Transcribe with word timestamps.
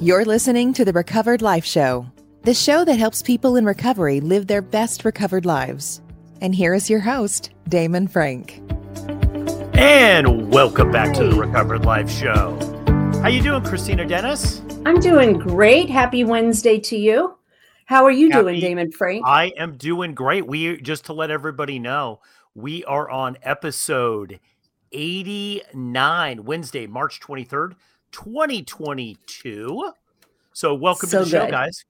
You're 0.00 0.24
listening 0.24 0.72
to 0.74 0.84
the 0.84 0.92
Recovered 0.92 1.42
Life 1.42 1.64
Show, 1.64 2.06
the 2.44 2.54
show 2.54 2.84
that 2.84 3.00
helps 3.00 3.20
people 3.20 3.56
in 3.56 3.64
recovery 3.64 4.20
live 4.20 4.46
their 4.46 4.62
best 4.62 5.04
recovered 5.04 5.44
lives. 5.44 6.00
And 6.40 6.54
here 6.54 6.72
is 6.72 6.88
your 6.88 7.00
host, 7.00 7.50
Damon 7.68 8.06
Frank. 8.06 8.62
And 9.74 10.52
welcome 10.52 10.92
back 10.92 11.12
to 11.16 11.24
the 11.24 11.34
Recovered 11.34 11.84
Life 11.84 12.08
Show. 12.08 12.56
How 13.14 13.22
are 13.22 13.30
you 13.30 13.42
doing, 13.42 13.64
Kristina 13.64 14.08
Dennis? 14.08 14.62
I'm 14.86 15.00
doing 15.00 15.32
great. 15.32 15.90
Happy 15.90 16.22
Wednesday 16.22 16.78
to 16.78 16.96
you. 16.96 17.36
How 17.86 18.04
are 18.04 18.12
you 18.12 18.30
Happy, 18.30 18.42
doing, 18.42 18.60
Damon 18.60 18.92
Frank? 18.92 19.26
I 19.26 19.46
am 19.56 19.76
doing 19.76 20.14
great. 20.14 20.46
We 20.46 20.80
just 20.80 21.06
to 21.06 21.12
let 21.12 21.32
everybody 21.32 21.80
know, 21.80 22.20
we 22.54 22.84
are 22.84 23.10
on 23.10 23.36
episode 23.42 24.38
89, 24.92 26.44
Wednesday, 26.44 26.86
March 26.86 27.18
23rd, 27.20 27.72
2022. 28.12 29.92
So 30.52 30.74
welcome 30.74 31.08
so 31.08 31.18
to 31.20 31.24
the 31.24 31.30
good. 31.30 31.46
show, 31.46 31.50
guys. 31.50 31.84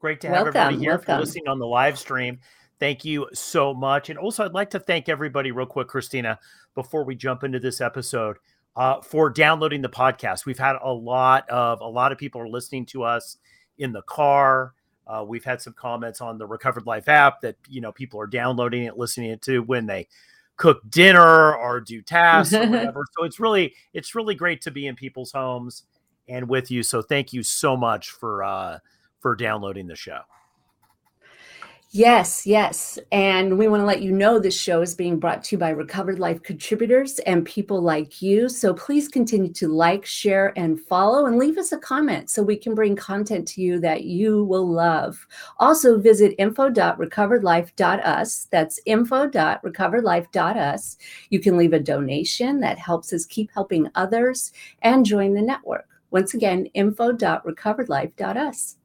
Great 0.00 0.20
to 0.20 0.28
have 0.28 0.44
welcome, 0.44 0.56
everybody 0.56 0.78
here 0.78 0.92
welcome. 0.92 1.06
for 1.06 1.20
listening 1.20 1.48
on 1.48 1.58
the 1.58 1.66
live 1.66 1.98
stream. 1.98 2.38
Thank 2.78 3.04
you 3.04 3.28
so 3.32 3.72
much. 3.72 4.10
And 4.10 4.18
also, 4.18 4.44
I'd 4.44 4.52
like 4.52 4.70
to 4.70 4.80
thank 4.80 5.08
everybody 5.08 5.50
real 5.50 5.66
quick, 5.66 5.88
Kristina, 5.88 6.38
before 6.74 7.04
we 7.04 7.14
jump 7.14 7.42
into 7.42 7.58
this 7.58 7.80
episode, 7.80 8.36
uh, 8.76 9.00
for 9.00 9.30
downloading 9.30 9.80
the 9.80 9.88
podcast. 9.88 10.44
We've 10.44 10.58
had 10.58 10.76
a 10.82 10.92
lot 10.92 11.48
of 11.48 11.80
a 11.80 11.88
lot 11.88 12.12
of 12.12 12.18
people 12.18 12.40
are 12.40 12.48
listening 12.48 12.86
to 12.86 13.02
us 13.04 13.38
in 13.78 13.92
the 13.92 14.02
car. 14.02 14.74
Uh, 15.06 15.24
we've 15.26 15.44
had 15.44 15.62
some 15.62 15.72
comments 15.72 16.20
on 16.20 16.36
the 16.36 16.46
Recovered 16.46 16.86
Life 16.86 17.08
app 17.08 17.40
that 17.40 17.56
you 17.68 17.80
know 17.80 17.92
people 17.92 18.20
are 18.20 18.26
downloading 18.26 18.84
it, 18.84 18.98
listening 18.98 19.30
it 19.30 19.42
to 19.42 19.60
when 19.60 19.86
they 19.86 20.06
cook 20.56 20.80
dinner 20.88 21.54
or 21.54 21.80
do 21.80 22.02
tasks 22.02 22.54
or 22.54 22.66
whatever. 22.70 23.04
So 23.16 23.24
it's 23.24 23.40
really 23.40 23.74
it's 23.92 24.14
really 24.14 24.34
great 24.34 24.60
to 24.62 24.70
be 24.70 24.86
in 24.86 24.96
people's 24.96 25.32
homes 25.32 25.84
and 26.28 26.48
with 26.48 26.70
you. 26.70 26.82
So 26.82 27.02
thank 27.02 27.32
you 27.32 27.42
so 27.42 27.76
much 27.76 28.10
for 28.10 28.42
uh, 28.42 28.78
for 29.20 29.36
downloading 29.36 29.86
the 29.86 29.96
show. 29.96 30.20
Yes, 31.90 32.46
yes. 32.46 32.98
And 33.12 33.56
we 33.56 33.68
want 33.68 33.80
to 33.80 33.86
let 33.86 34.02
you 34.02 34.10
know 34.10 34.40
this 34.40 34.58
show 34.58 34.82
is 34.82 34.94
being 34.94 35.20
brought 35.20 35.44
to 35.44 35.54
you 35.54 35.58
by 35.58 35.68
Recovered 35.70 36.18
Life 36.18 36.42
contributors 36.42 37.20
and 37.20 37.46
people 37.46 37.80
like 37.80 38.20
you. 38.20 38.48
So 38.48 38.74
please 38.74 39.06
continue 39.08 39.52
to 39.52 39.68
like, 39.68 40.04
share, 40.04 40.52
and 40.56 40.80
follow, 40.80 41.26
and 41.26 41.38
leave 41.38 41.58
us 41.58 41.70
a 41.70 41.78
comment 41.78 42.28
so 42.28 42.42
we 42.42 42.56
can 42.56 42.74
bring 42.74 42.96
content 42.96 43.46
to 43.48 43.62
you 43.62 43.78
that 43.80 44.02
you 44.02 44.42
will 44.44 44.68
love. 44.68 45.26
Also, 45.58 45.96
visit 45.98 46.34
info.recoveredlife.us. 46.38 48.48
That's 48.50 48.80
info.recoveredlife.us. 48.84 50.96
You 51.30 51.40
can 51.40 51.56
leave 51.56 51.72
a 51.72 51.80
donation 51.80 52.60
that 52.60 52.78
helps 52.78 53.12
us 53.12 53.26
keep 53.26 53.50
helping 53.54 53.88
others 53.94 54.52
and 54.82 55.06
join 55.06 55.34
the 55.34 55.42
network. 55.42 55.88
Once 56.10 56.34
again, 56.34 56.66
info.recoveredlife.us. 56.74 58.76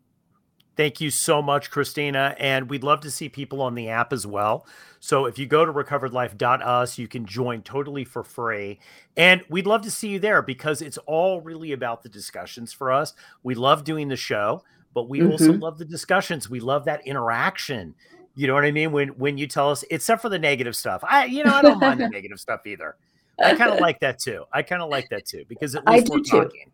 Thank 0.81 0.99
you 0.99 1.11
so 1.11 1.43
much, 1.43 1.69
Kristina. 1.69 2.35
And 2.39 2.67
we'd 2.67 2.83
love 2.83 3.01
to 3.01 3.11
see 3.11 3.29
people 3.29 3.61
on 3.61 3.75
the 3.75 3.89
app 3.89 4.11
as 4.11 4.25
well. 4.25 4.65
So 4.99 5.27
if 5.27 5.37
you 5.37 5.45
go 5.45 5.63
to 5.63 5.71
recoveredlife.us, 5.71 6.97
you 6.97 7.07
can 7.07 7.27
join 7.27 7.61
totally 7.61 8.03
for 8.03 8.23
free. 8.23 8.79
And 9.15 9.43
we'd 9.47 9.67
love 9.67 9.83
to 9.83 9.91
see 9.91 10.07
you 10.07 10.17
there 10.17 10.41
because 10.41 10.81
it's 10.81 10.97
all 11.05 11.39
really 11.39 11.71
about 11.71 12.01
the 12.01 12.09
discussions 12.09 12.73
for 12.73 12.91
us. 12.91 13.13
We 13.43 13.53
love 13.53 13.83
doing 13.83 14.07
the 14.07 14.15
show, 14.15 14.63
but 14.95 15.07
we 15.07 15.19
mm-hmm. 15.19 15.33
also 15.33 15.53
love 15.53 15.77
the 15.77 15.85
discussions. 15.85 16.49
We 16.49 16.59
love 16.59 16.85
that 16.85 17.05
interaction. 17.05 17.93
You 18.33 18.47
know 18.47 18.55
what 18.55 18.65
I 18.65 18.71
mean? 18.71 18.91
When 18.91 19.09
when 19.09 19.37
you 19.37 19.45
tell 19.45 19.69
us, 19.69 19.85
except 19.91 20.19
for 20.19 20.29
the 20.29 20.39
negative 20.39 20.75
stuff. 20.75 21.03
I 21.07 21.25
you 21.25 21.43
know, 21.43 21.53
I 21.53 21.61
don't 21.61 21.79
mind 21.79 21.99
the 21.99 22.09
negative 22.11 22.39
stuff 22.39 22.65
either. 22.65 22.95
I 23.39 23.53
kind 23.53 23.71
of 23.71 23.79
like 23.79 23.99
that 23.99 24.17
too. 24.17 24.45
I 24.51 24.63
kind 24.63 24.81
of 24.81 24.89
like 24.89 25.09
that 25.09 25.27
too 25.27 25.45
because 25.47 25.75
at 25.75 25.87
least 25.87 26.09
we're 26.09 26.21
talking. 26.21 26.71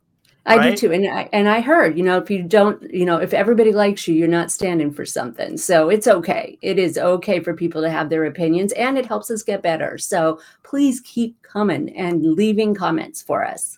I 0.48 0.56
right? 0.56 0.70
do 0.72 0.88
too. 0.88 0.94
And 0.94 1.06
I, 1.06 1.30
and 1.34 1.50
I 1.50 1.60
heard, 1.60 1.98
you 1.98 2.04
know, 2.04 2.18
if 2.18 2.32
you 2.32 2.42
don't, 2.42 2.82
you 2.94 3.06
know, 3.06 3.18
if 3.18 3.34
everybody 3.34 3.74
likes 3.74 4.08
you, 4.08 4.16
you're 4.16 4.30
not 4.30 4.50
standing 4.50 4.92
for 4.92 5.06
something. 5.06 5.58
So 5.58 5.90
it's 5.90 6.08
okay. 6.08 6.58
It 6.62 6.80
is 6.80 6.98
okay 6.98 7.42
for 7.42 7.54
people 7.54 7.82
to 7.82 7.90
have 7.90 8.10
their 8.10 8.26
opinions 8.26 8.72
and 8.74 8.98
it 8.98 9.06
helps 9.06 9.30
us 9.30 9.44
get 9.44 9.62
better. 9.62 9.98
So 9.98 10.40
please 10.64 11.02
keep 11.02 11.42
coming 11.42 11.96
and 11.98 12.24
leaving 12.24 12.74
comments 12.74 13.22
for 13.22 13.46
us. 13.46 13.78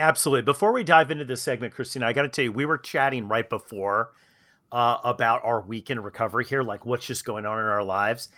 Absolutely. 0.00 0.42
Before 0.42 0.72
we 0.72 0.82
dive 0.82 1.12
into 1.12 1.24
this 1.24 1.40
segment, 1.40 1.72
Kristina, 1.72 2.02
I 2.02 2.12
got 2.12 2.22
to 2.22 2.28
tell 2.28 2.44
you, 2.44 2.52
we 2.52 2.66
were 2.66 2.78
chatting 2.78 3.28
right 3.28 3.48
before 3.48 4.10
uh, 4.72 4.98
about 5.04 5.44
our 5.44 5.60
weekend 5.60 6.04
recovery 6.04 6.44
here, 6.44 6.64
like 6.64 6.84
what's 6.84 7.06
just 7.06 7.24
going 7.24 7.46
on 7.46 7.60
in 7.60 7.64
our 7.66 7.84
lives. 7.84 8.28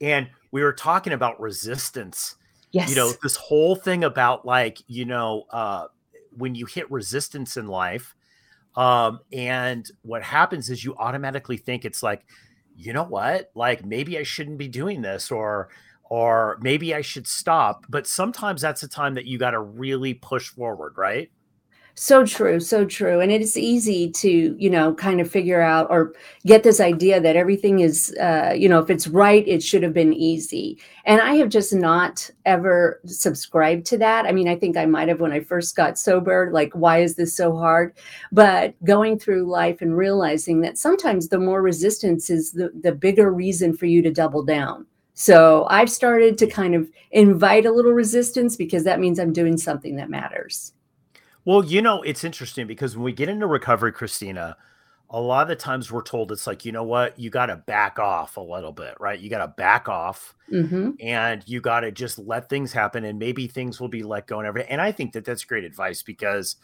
And 0.00 0.30
we 0.52 0.62
were 0.62 0.72
talking 0.72 1.12
about 1.12 1.38
resistance. 1.38 2.36
Yes. 2.70 2.88
You 2.88 2.96
know, 2.96 3.12
this 3.22 3.36
whole 3.36 3.76
thing 3.76 4.04
about 4.04 4.46
like, 4.46 4.78
you 4.86 5.04
know, 5.04 5.44
uh, 5.50 5.88
when 6.36 6.54
you 6.54 6.66
hit 6.66 6.90
resistance 6.90 7.56
in 7.56 7.66
life, 7.66 8.14
um, 8.76 9.20
and 9.32 9.90
what 10.02 10.22
happens 10.22 10.70
is 10.70 10.84
you 10.84 10.94
automatically 10.96 11.56
think 11.56 11.84
it's 11.84 12.02
like, 12.02 12.24
you 12.76 12.92
know 12.92 13.04
what, 13.04 13.50
like 13.54 13.84
maybe 13.84 14.18
I 14.18 14.22
shouldn't 14.22 14.58
be 14.58 14.68
doing 14.68 15.02
this, 15.02 15.30
or 15.30 15.68
or 16.04 16.58
maybe 16.60 16.94
I 16.94 17.02
should 17.02 17.26
stop. 17.26 17.86
But 17.88 18.06
sometimes 18.06 18.62
that's 18.62 18.82
a 18.82 18.88
time 18.88 19.14
that 19.14 19.26
you 19.26 19.38
got 19.38 19.52
to 19.52 19.60
really 19.60 20.14
push 20.14 20.48
forward, 20.48 20.94
right? 20.96 21.30
So 22.02 22.24
true, 22.24 22.60
so 22.60 22.86
true. 22.86 23.20
And 23.20 23.30
it's 23.30 23.58
easy 23.58 24.10
to, 24.12 24.56
you 24.58 24.70
know, 24.70 24.94
kind 24.94 25.20
of 25.20 25.30
figure 25.30 25.60
out 25.60 25.86
or 25.90 26.14
get 26.46 26.62
this 26.62 26.80
idea 26.80 27.20
that 27.20 27.36
everything 27.36 27.80
is, 27.80 28.16
uh, 28.18 28.54
you 28.56 28.70
know, 28.70 28.78
if 28.78 28.88
it's 28.88 29.06
right, 29.06 29.46
it 29.46 29.62
should 29.62 29.82
have 29.82 29.92
been 29.92 30.14
easy. 30.14 30.78
And 31.04 31.20
I 31.20 31.34
have 31.34 31.50
just 31.50 31.74
not 31.74 32.30
ever 32.46 33.02
subscribed 33.04 33.84
to 33.88 33.98
that. 33.98 34.24
I 34.24 34.32
mean, 34.32 34.48
I 34.48 34.56
think 34.56 34.78
I 34.78 34.86
might 34.86 35.08
have 35.08 35.20
when 35.20 35.30
I 35.30 35.40
first 35.40 35.76
got 35.76 35.98
sober, 35.98 36.48
like, 36.50 36.72
why 36.72 37.02
is 37.02 37.16
this 37.16 37.36
so 37.36 37.54
hard? 37.54 37.92
But 38.32 38.82
going 38.82 39.18
through 39.18 39.50
life 39.50 39.82
and 39.82 39.94
realizing 39.94 40.62
that 40.62 40.78
sometimes 40.78 41.28
the 41.28 41.38
more 41.38 41.60
resistance 41.60 42.30
is 42.30 42.52
the, 42.52 42.70
the 42.80 42.92
bigger 42.92 43.30
reason 43.30 43.76
for 43.76 43.84
you 43.84 44.00
to 44.00 44.10
double 44.10 44.42
down. 44.42 44.86
So 45.12 45.66
I've 45.68 45.90
started 45.90 46.38
to 46.38 46.46
kind 46.46 46.74
of 46.74 46.88
invite 47.10 47.66
a 47.66 47.72
little 47.72 47.92
resistance 47.92 48.56
because 48.56 48.84
that 48.84 49.00
means 49.00 49.18
I'm 49.18 49.34
doing 49.34 49.58
something 49.58 49.96
that 49.96 50.08
matters. 50.08 50.72
Well, 51.44 51.64
you 51.64 51.82
know, 51.82 52.02
it's 52.02 52.24
interesting 52.24 52.66
because 52.66 52.96
when 52.96 53.04
we 53.04 53.12
get 53.12 53.28
into 53.28 53.46
recovery, 53.46 53.92
Kristina, 53.92 54.56
a 55.12 55.20
lot 55.20 55.42
of 55.42 55.48
the 55.48 55.56
times 55.56 55.90
we're 55.90 56.02
told 56.02 56.30
it's 56.30 56.46
like, 56.46 56.64
you 56.64 56.72
know 56.72 56.84
what, 56.84 57.18
you 57.18 57.30
got 57.30 57.46
to 57.46 57.56
back 57.56 57.98
off 57.98 58.36
a 58.36 58.40
little 58.40 58.72
bit, 58.72 58.94
right? 59.00 59.18
You 59.18 59.28
got 59.28 59.38
to 59.38 59.48
back 59.48 59.88
off 59.88 60.34
mm-hmm. 60.50 60.90
and 61.00 61.42
you 61.46 61.60
got 61.60 61.80
to 61.80 61.90
just 61.90 62.18
let 62.18 62.48
things 62.48 62.72
happen 62.72 63.04
and 63.04 63.18
maybe 63.18 63.48
things 63.48 63.80
will 63.80 63.88
be 63.88 64.02
let 64.02 64.26
go 64.26 64.38
and 64.38 64.46
everything. 64.46 64.70
And 64.70 64.80
I 64.80 64.92
think 64.92 65.12
that 65.14 65.24
that's 65.24 65.44
great 65.44 65.64
advice 65.64 66.02
because 66.02 66.56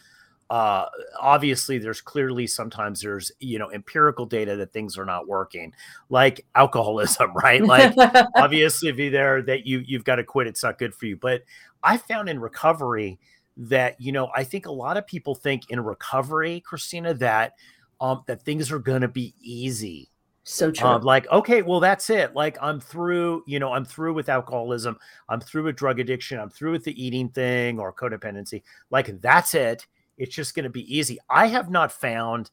uh 0.48 0.86
obviously 1.20 1.76
there's 1.76 2.00
clearly 2.00 2.46
sometimes 2.46 3.00
there's 3.00 3.32
you 3.40 3.58
know 3.58 3.68
empirical 3.72 4.24
data 4.24 4.54
that 4.54 4.72
things 4.72 4.96
are 4.96 5.04
not 5.04 5.26
working 5.26 5.72
like 6.08 6.46
alcoholism 6.54 7.32
right 7.42 7.64
like 7.64 7.92
obviously 8.36 8.92
be 8.92 9.08
there 9.08 9.42
that 9.42 9.66
you 9.66 9.82
you've 9.84 10.04
got 10.04 10.16
to 10.16 10.22
quit 10.22 10.46
it's 10.46 10.62
not 10.62 10.78
good 10.78 10.94
for 10.94 11.06
you 11.06 11.16
but 11.16 11.42
i 11.82 11.96
found 11.96 12.28
in 12.28 12.38
recovery 12.38 13.18
that 13.58 13.98
you 13.98 14.12
know 14.12 14.30
i 14.36 14.44
think 14.44 14.66
a 14.66 14.72
lot 14.72 14.98
of 14.98 15.06
people 15.06 15.34
think 15.34 15.70
in 15.70 15.80
recovery 15.80 16.62
kristina 16.68 17.18
that 17.18 17.54
um 18.00 18.22
that 18.26 18.42
things 18.42 18.70
are 18.70 18.78
going 18.78 19.02
to 19.02 19.08
be 19.08 19.34
easy. 19.40 20.10
So 20.48 20.70
true. 20.70 20.88
um, 20.88 21.02
like 21.02 21.28
okay 21.30 21.62
well 21.62 21.80
that's 21.80 22.08
it. 22.08 22.34
Like 22.34 22.56
i'm 22.60 22.80
through 22.80 23.42
you 23.46 23.58
know 23.58 23.72
i'm 23.72 23.84
through 23.84 24.14
with 24.14 24.28
alcoholism. 24.28 24.98
I'm 25.28 25.40
through 25.40 25.64
with 25.64 25.76
drug 25.76 25.98
addiction. 25.98 26.38
I'm 26.38 26.50
through 26.50 26.72
with 26.72 26.84
the 26.84 27.02
eating 27.02 27.28
thing 27.28 27.80
or 27.80 27.92
codependency. 27.92 28.62
Like 28.90 29.20
that's 29.20 29.54
it. 29.54 29.86
It's 30.18 30.34
just 30.34 30.54
going 30.54 30.64
to 30.64 30.70
be 30.70 30.96
easy. 30.96 31.18
I 31.28 31.48
have 31.48 31.70
not 31.70 31.92
found 31.92 32.50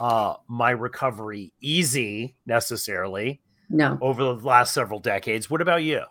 uh 0.00 0.34
my 0.48 0.70
recovery 0.70 1.52
easy 1.60 2.36
necessarily 2.46 3.40
no. 3.68 3.98
over 4.00 4.22
the 4.22 4.34
last 4.34 4.72
several 4.72 5.00
decades. 5.00 5.50
What 5.50 5.60
about 5.60 5.82
you? 5.82 6.02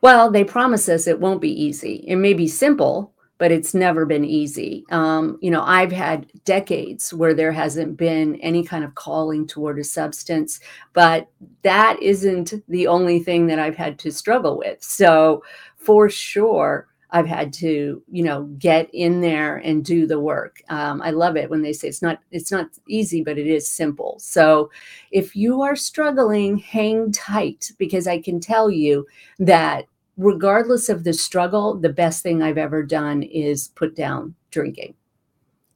Well 0.00 0.30
they 0.30 0.44
promise 0.44 0.88
us 0.88 1.06
it 1.06 1.20
won't 1.20 1.42
be 1.42 1.62
easy. 1.62 2.04
It 2.06 2.16
may 2.16 2.32
be 2.32 2.48
simple 2.48 3.13
but 3.44 3.52
it's 3.52 3.74
never 3.74 4.06
been 4.06 4.24
easy. 4.24 4.86
Um, 4.88 5.36
you 5.42 5.50
know, 5.50 5.60
I've 5.60 5.92
had 5.92 6.32
decades 6.46 7.12
where 7.12 7.34
there 7.34 7.52
hasn't 7.52 7.98
been 7.98 8.36
any 8.36 8.64
kind 8.64 8.82
of 8.82 8.94
calling 8.94 9.46
toward 9.46 9.78
a 9.78 9.84
substance, 9.84 10.60
but 10.94 11.28
that 11.60 12.00
isn't 12.00 12.54
the 12.68 12.86
only 12.86 13.18
thing 13.18 13.46
that 13.48 13.58
I've 13.58 13.76
had 13.76 13.98
to 13.98 14.10
struggle 14.10 14.56
with. 14.56 14.82
So, 14.82 15.44
for 15.76 16.08
sure, 16.08 16.88
I've 17.10 17.26
had 17.26 17.52
to, 17.54 18.02
you 18.10 18.24
know, 18.24 18.44
get 18.58 18.88
in 18.94 19.20
there 19.20 19.56
and 19.58 19.84
do 19.84 20.06
the 20.06 20.20
work. 20.20 20.62
Um, 20.70 21.02
I 21.02 21.10
love 21.10 21.36
it 21.36 21.50
when 21.50 21.60
they 21.60 21.74
say 21.74 21.88
it's 21.88 22.00
not 22.00 22.20
it's 22.30 22.50
not 22.50 22.68
easy, 22.88 23.22
but 23.22 23.36
it 23.36 23.46
is 23.46 23.70
simple. 23.70 24.16
So, 24.20 24.70
if 25.10 25.36
you 25.36 25.60
are 25.60 25.76
struggling, 25.76 26.56
hang 26.56 27.12
tight 27.12 27.72
because 27.76 28.06
I 28.06 28.22
can 28.22 28.40
tell 28.40 28.70
you 28.70 29.06
that 29.38 29.84
regardless 30.16 30.88
of 30.88 31.04
the 31.04 31.12
struggle, 31.12 31.74
the 31.74 31.88
best 31.88 32.22
thing 32.22 32.42
I've 32.42 32.58
ever 32.58 32.82
done 32.82 33.22
is 33.22 33.68
put 33.68 33.96
down 33.96 34.34
drinking. 34.50 34.94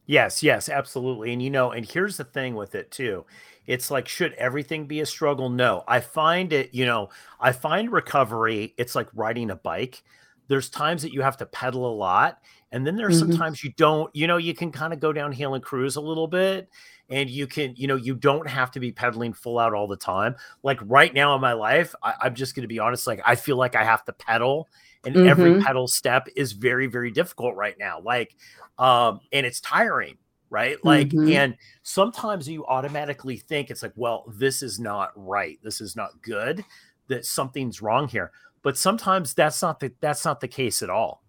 Yes, 0.06 0.43
yes, 0.43 0.69
absolutely. 0.69 1.32
And 1.32 1.43
you 1.43 1.50
know, 1.50 1.70
and 1.70 1.85
here's 1.85 2.17
the 2.17 2.25
thing 2.25 2.55
with 2.55 2.75
it 2.75 2.90
too. 2.90 3.26
It's 3.67 3.90
like, 3.90 4.08
should 4.08 4.32
everything 4.35 4.87
be 4.87 5.00
a 5.00 5.06
struggle? 5.06 5.50
No. 5.50 5.85
I 5.87 6.00
find 6.00 6.55
it, 6.55 6.73
you 6.73 6.87
know, 6.87 7.11
I 7.38 7.52
find 7.52 7.93
recovery, 7.93 8.75
it's 8.79 8.94
like 8.94 9.08
riding 9.12 9.50
a 9.50 9.56
bike. 9.56 10.02
There's 10.49 10.70
times 10.70 11.02
that 11.02 11.12
you 11.12 11.20
have 11.20 11.37
to 11.37 11.46
pedal 11.46 11.87
a 11.87 11.93
lot. 11.94 12.38
And 12.73 12.87
then 12.87 12.96
there's 12.96 13.20
mm-hmm. 13.20 13.32
sometimes 13.32 13.62
you 13.62 13.73
don't, 13.76 14.14
you 14.17 14.26
know, 14.26 14.38
you 14.38 14.55
can 14.55 14.73
kind 14.73 14.94
of 14.94 15.00
go 15.00 15.12
downhill 15.12 15.55
and 15.55 15.62
cruise 15.62 15.96
a 15.96 16.00
little 16.00 16.26
bit 16.26 16.70
and 17.11 17.31
you 17.31 17.47
can, 17.47 17.75
you 17.77 17.87
know, 17.87 17.97
you 17.97 18.15
don't 18.15 18.49
have 18.49 18.71
to 18.73 18.81
be 18.81 18.93
pedaling 18.93 19.33
full 19.33 19.59
out 19.59 19.75
all 19.75 19.87
the 19.87 19.97
time. 19.97 20.37
Like 20.63 20.79
right 20.83 21.13
now 21.13 21.35
in 21.35 21.41
my 21.41 21.55
life, 21.55 21.95
I, 22.03 22.27
am 22.27 22.35
just 22.35 22.55
going 22.55 22.63
to 22.63 22.69
be 22.69 22.79
honest, 22.79 23.07
like 23.07 23.21
I 23.25 23.35
feel 23.35 23.57
like 23.57 23.75
I 23.75 23.85
have 23.85 24.05
to 24.05 24.13
pedal 24.13 24.69
and 25.05 25.15
mm-hmm. 25.15 25.29
every 25.29 25.63
pedal 25.63 25.89
step 25.89 26.29
is 26.37 26.53
very, 26.53 26.87
very 26.87 27.11
difficult 27.11 27.57
right 27.57 27.77
now. 27.79 28.01
Like, 28.01 28.35
um, 28.79 29.21
and 29.33 29.47
it's 29.47 29.61
tiring 29.61 30.19
right? 30.51 30.83
Like, 30.85 31.09
mm-hmm. 31.09 31.31
and 31.33 31.57
sometimes 31.83 32.49
you 32.49 32.65
automatically 32.67 33.37
think 33.37 33.71
it's 33.71 33.83
like, 33.83 33.93
well, 33.97 34.25
this 34.35 34.63
is 34.63 34.79
not 34.79 35.13
right. 35.15 35.59
This 35.63 35.81
is 35.81 35.97
not 35.97 36.23
good. 36.23 36.65
That 37.09 37.25
something's 37.25 37.83
wrong 37.83 38.09
here. 38.09 38.33
But 38.63 38.77
sometimes 38.77 39.35
that's 39.35 39.63
not 39.63 39.81
the 39.81 39.93
that's 40.01 40.25
not 40.25 40.41
the 40.41 40.49
case 40.49 40.83
at 40.83 40.91
all. 40.91 41.23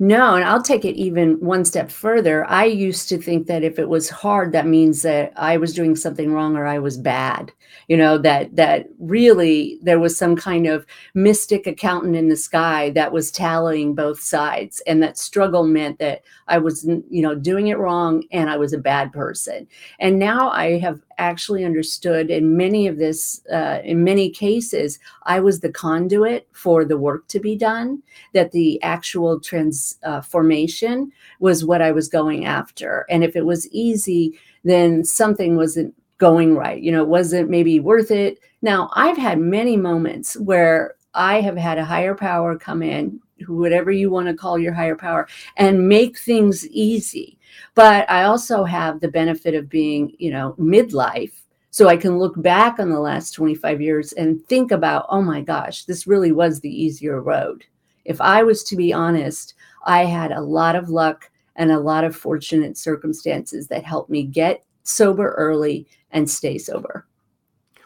No, 0.00 0.34
and 0.34 0.44
I'll 0.44 0.62
take 0.62 0.84
it 0.84 0.96
even 0.96 1.34
one 1.40 1.64
step 1.64 1.90
further. 1.90 2.44
I 2.46 2.64
used 2.64 3.08
to 3.10 3.18
think 3.18 3.46
that 3.46 3.62
if 3.62 3.78
it 3.78 3.88
was 3.88 4.08
hard, 4.08 4.52
that 4.52 4.66
means 4.66 5.02
that 5.02 5.32
I 5.36 5.56
was 5.56 5.74
doing 5.74 5.96
something 5.96 6.32
wrong 6.32 6.56
or 6.56 6.66
I 6.66 6.78
was 6.78 6.96
bad. 6.96 7.52
You 7.88 7.96
know, 7.96 8.16
that 8.18 8.54
that 8.56 8.86
really 8.98 9.78
there 9.82 9.98
was 9.98 10.16
some 10.16 10.36
kind 10.36 10.66
of 10.66 10.86
mystic 11.14 11.66
accountant 11.66 12.16
in 12.16 12.28
the 12.28 12.36
sky 12.36 12.90
that 12.90 13.12
was 13.12 13.30
tallying 13.30 13.94
both 13.94 14.20
sides. 14.20 14.80
And 14.86 15.02
that 15.02 15.18
struggle 15.18 15.64
meant 15.64 15.98
that 15.98 16.22
I 16.46 16.58
was, 16.58 16.84
you 16.84 17.22
know, 17.22 17.34
doing 17.34 17.68
it 17.68 17.78
wrong 17.78 18.24
and 18.32 18.48
I 18.48 18.56
was 18.56 18.72
a 18.72 18.78
bad 18.78 19.12
person. 19.12 19.66
And 19.98 20.18
now 20.18 20.50
I 20.50 20.78
have 20.78 21.00
actually 21.18 21.64
understood 21.64 22.30
in 22.30 22.56
many 22.56 22.86
of 22.86 22.96
this, 22.96 23.44
uh, 23.52 23.80
in 23.84 24.04
many 24.04 24.30
cases, 24.30 24.98
I 25.24 25.40
was 25.40 25.60
the 25.60 25.72
conduit 25.72 26.48
for 26.52 26.84
the 26.84 26.96
work 26.96 27.28
to 27.28 27.40
be 27.40 27.56
done, 27.56 28.02
that 28.32 28.52
the 28.52 28.82
actual 28.82 29.40
transformation 29.40 31.02
uh, 31.02 31.14
was 31.40 31.64
what 31.64 31.82
I 31.82 31.92
was 31.92 32.08
going 32.08 32.46
after. 32.46 33.04
And 33.10 33.22
if 33.22 33.36
it 33.36 33.44
was 33.44 33.68
easy, 33.68 34.38
then 34.64 35.04
something 35.04 35.56
wasn't 35.56 35.94
going 36.18 36.56
right. 36.56 36.82
You 36.82 36.92
know, 36.92 37.04
wasn't 37.04 37.50
maybe 37.50 37.80
worth 37.80 38.10
it. 38.10 38.38
Now, 38.62 38.90
I've 38.94 39.18
had 39.18 39.38
many 39.38 39.76
moments 39.76 40.36
where 40.38 40.94
I 41.14 41.40
have 41.40 41.56
had 41.56 41.78
a 41.78 41.84
higher 41.84 42.14
power 42.14 42.58
come 42.58 42.82
in, 42.82 43.20
whatever 43.46 43.90
you 43.90 44.10
want 44.10 44.28
to 44.28 44.34
call 44.34 44.58
your 44.58 44.72
higher 44.72 44.96
power, 44.96 45.28
and 45.56 45.88
make 45.88 46.18
things 46.18 46.66
easy 46.68 47.37
but 47.74 48.08
I 48.10 48.24
also 48.24 48.64
have 48.64 49.00
the 49.00 49.08
benefit 49.08 49.54
of 49.54 49.68
being, 49.68 50.14
you 50.18 50.30
know, 50.30 50.54
midlife. 50.58 51.32
So 51.70 51.88
I 51.88 51.96
can 51.96 52.18
look 52.18 52.40
back 52.40 52.78
on 52.78 52.90
the 52.90 53.00
last 53.00 53.32
25 53.32 53.80
years 53.80 54.12
and 54.12 54.44
think 54.46 54.72
about, 54.72 55.06
oh 55.10 55.22
my 55.22 55.42
gosh, 55.42 55.84
this 55.84 56.06
really 56.06 56.32
was 56.32 56.60
the 56.60 56.82
easier 56.82 57.20
road. 57.20 57.64
If 58.04 58.20
I 58.20 58.42
was 58.42 58.64
to 58.64 58.76
be 58.76 58.92
honest, 58.92 59.54
I 59.84 60.04
had 60.04 60.32
a 60.32 60.40
lot 60.40 60.76
of 60.76 60.88
luck 60.88 61.30
and 61.56 61.70
a 61.70 61.78
lot 61.78 62.04
of 62.04 62.16
fortunate 62.16 62.78
circumstances 62.78 63.68
that 63.68 63.84
helped 63.84 64.10
me 64.10 64.22
get 64.22 64.64
sober 64.82 65.32
early 65.32 65.86
and 66.10 66.28
stay 66.28 66.56
sober. 66.56 67.06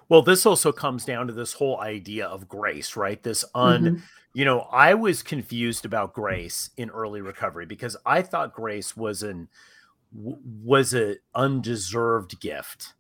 Well, 0.09 0.23
this 0.23 0.45
also 0.45 0.73
comes 0.73 1.05
down 1.05 1.27
to 1.27 1.33
this 1.33 1.55
whole 1.55 1.81
idea 1.81 2.27
of 2.27 2.49
grace, 2.49 2.97
right? 2.97 3.23
This 3.23 3.45
un, 3.55 3.83
mm-hmm. 3.83 4.01
You 4.35 4.45
know, 4.45 4.61
I 4.61 4.95
was 4.95 5.23
confused 5.23 5.85
about 5.85 6.15
grace 6.15 6.71
in 6.77 6.91
early 6.91 7.21
recovery 7.21 7.67
because 7.67 7.97
I 8.07 8.23
thought 8.23 8.55
grace 8.55 8.97
was 8.97 9.23
an 9.23 9.49
was 10.15 10.93
an 10.93 11.17
undeserved 11.35 12.41
gift. 12.41 12.95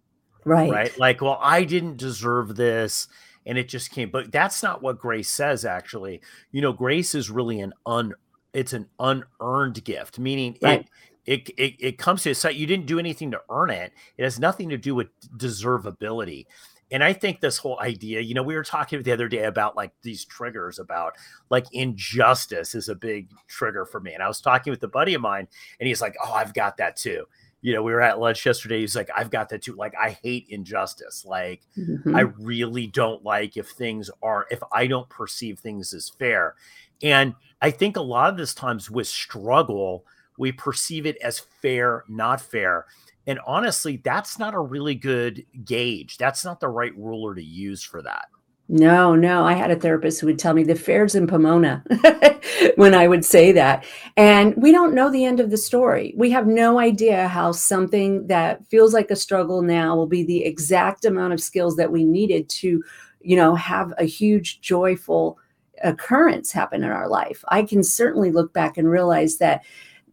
Right. 0.44 0.70
Right. 0.70 0.99
Like, 0.99 1.20
well, 1.20 1.38
I 1.40 1.64
didn't 1.64 1.99
deserve 1.99 2.56
this 2.56 3.06
and 3.46 3.58
it 3.58 3.69
just 3.69 3.90
came. 3.90 4.11
But 4.11 4.32
that's 4.32 4.62
not 4.62 4.82
what 4.82 4.99
grace 4.99 5.29
says, 5.29 5.64
actually. 5.64 6.20
You 6.50 6.61
know, 6.61 6.73
grace 6.73 7.14
is 7.14 7.31
really 7.31 7.61
an 7.61 7.73
un 7.87 8.14
it's 8.52 8.73
an 8.73 8.88
unearned 8.99 9.82
gift, 9.84 10.19
meaning 10.19 10.58
right. 10.62 10.87
it, 11.25 11.49
it 11.49 11.55
it 11.58 11.75
it 11.79 11.99
comes 11.99 12.23
to 12.25 12.31
a 12.31 12.34
site 12.34 12.56
you 12.56 12.67
didn't 12.67 12.87
do 12.87 12.99
anything 12.99 13.31
to 13.31 13.40
earn 13.50 13.70
it. 13.70 13.93
It 14.17 14.25
has 14.25 14.38
nothing 14.38 14.69
to 14.70 14.76
do 14.76 14.94
with 14.94 15.08
deservability. 15.37 16.46
And 16.92 17.02
I 17.02 17.12
think 17.14 17.40
this 17.40 17.56
whole 17.56 17.80
idea, 17.80 18.20
you 18.20 18.34
know, 18.34 18.42
we 18.42 18.54
were 18.54 18.62
talking 18.62 19.02
the 19.02 19.12
other 19.12 19.28
day 19.28 19.44
about 19.44 19.76
like 19.76 19.92
these 20.02 20.24
triggers 20.24 20.78
about 20.78 21.14
like 21.50 21.66
injustice 21.72 22.74
is 22.74 22.88
a 22.88 22.94
big 22.94 23.30
trigger 23.48 23.86
for 23.86 23.98
me. 23.98 24.12
And 24.12 24.22
I 24.22 24.28
was 24.28 24.40
talking 24.40 24.70
with 24.70 24.82
a 24.84 24.88
buddy 24.88 25.14
of 25.14 25.22
mine 25.22 25.48
and 25.80 25.88
he's 25.88 26.02
like, 26.02 26.14
Oh, 26.24 26.32
I've 26.32 26.54
got 26.54 26.76
that 26.76 26.96
too. 26.96 27.24
You 27.62 27.72
know, 27.72 27.82
we 27.82 27.92
were 27.92 28.02
at 28.02 28.18
lunch 28.18 28.44
yesterday. 28.44 28.80
He's 28.80 28.96
like, 28.96 29.08
I've 29.14 29.30
got 29.30 29.48
that 29.50 29.62
too. 29.62 29.74
Like, 29.76 29.94
I 30.00 30.18
hate 30.22 30.46
injustice. 30.48 31.24
Like, 31.24 31.62
mm-hmm. 31.78 32.14
I 32.14 32.22
really 32.22 32.88
don't 32.88 33.22
like 33.22 33.56
if 33.56 33.70
things 33.70 34.10
are, 34.20 34.46
if 34.50 34.60
I 34.72 34.88
don't 34.88 35.08
perceive 35.08 35.60
things 35.60 35.94
as 35.94 36.08
fair. 36.08 36.56
And 37.02 37.34
I 37.60 37.70
think 37.70 37.96
a 37.96 38.02
lot 38.02 38.30
of 38.30 38.36
this 38.36 38.52
times 38.52 38.90
with 38.90 39.06
struggle, 39.06 40.04
we 40.38 40.50
perceive 40.50 41.06
it 41.06 41.16
as 41.18 41.38
fair, 41.38 42.02
not 42.08 42.40
fair. 42.40 42.86
And 43.26 43.38
honestly, 43.46 43.98
that's 43.98 44.38
not 44.38 44.54
a 44.54 44.60
really 44.60 44.94
good 44.94 45.44
gauge. 45.64 46.19
That's 46.19 46.44
not 46.44 46.60
the 46.60 46.69
right 46.69 46.96
ruler 46.96 47.34
to 47.34 47.42
use 47.42 47.82
for 47.82 48.02
that. 48.02 48.26
No, 48.69 49.14
no. 49.14 49.44
I 49.44 49.52
had 49.52 49.70
a 49.70 49.76
therapist 49.76 50.20
who 50.20 50.28
would 50.28 50.38
tell 50.38 50.54
me 50.54 50.64
the 50.64 50.74
fair's 50.74 51.14
in 51.14 51.26
Pomona 51.26 51.84
when 52.76 52.94
I 52.94 53.06
would 53.06 53.24
say 53.24 53.52
that. 53.52 53.84
And 54.16 54.54
we 54.56 54.72
don't 54.72 54.94
know 54.94 55.10
the 55.10 55.24
end 55.24 55.40
of 55.40 55.50
the 55.50 55.56
story. 55.58 56.14
We 56.16 56.30
have 56.30 56.46
no 56.46 56.78
idea 56.78 57.28
how 57.28 57.52
something 57.52 58.26
that 58.28 58.64
feels 58.66 58.94
like 58.94 59.10
a 59.10 59.16
struggle 59.16 59.62
now 59.62 59.94
will 59.94 60.06
be 60.06 60.24
the 60.24 60.44
exact 60.44 61.04
amount 61.04 61.32
of 61.32 61.40
skills 61.40 61.76
that 61.76 61.92
we 61.92 62.04
needed 62.04 62.48
to, 62.48 62.82
you 63.20 63.36
know, 63.36 63.54
have 63.54 63.92
a 63.98 64.04
huge, 64.04 64.60
joyful 64.62 65.38
occurrence 65.82 66.52
happen 66.52 66.82
in 66.82 66.90
our 66.90 67.08
life. 67.08 67.44
I 67.48 67.64
can 67.64 67.82
certainly 67.82 68.30
look 68.30 68.52
back 68.52 68.78
and 68.78 68.88
realize 68.88 69.38
that 69.38 69.64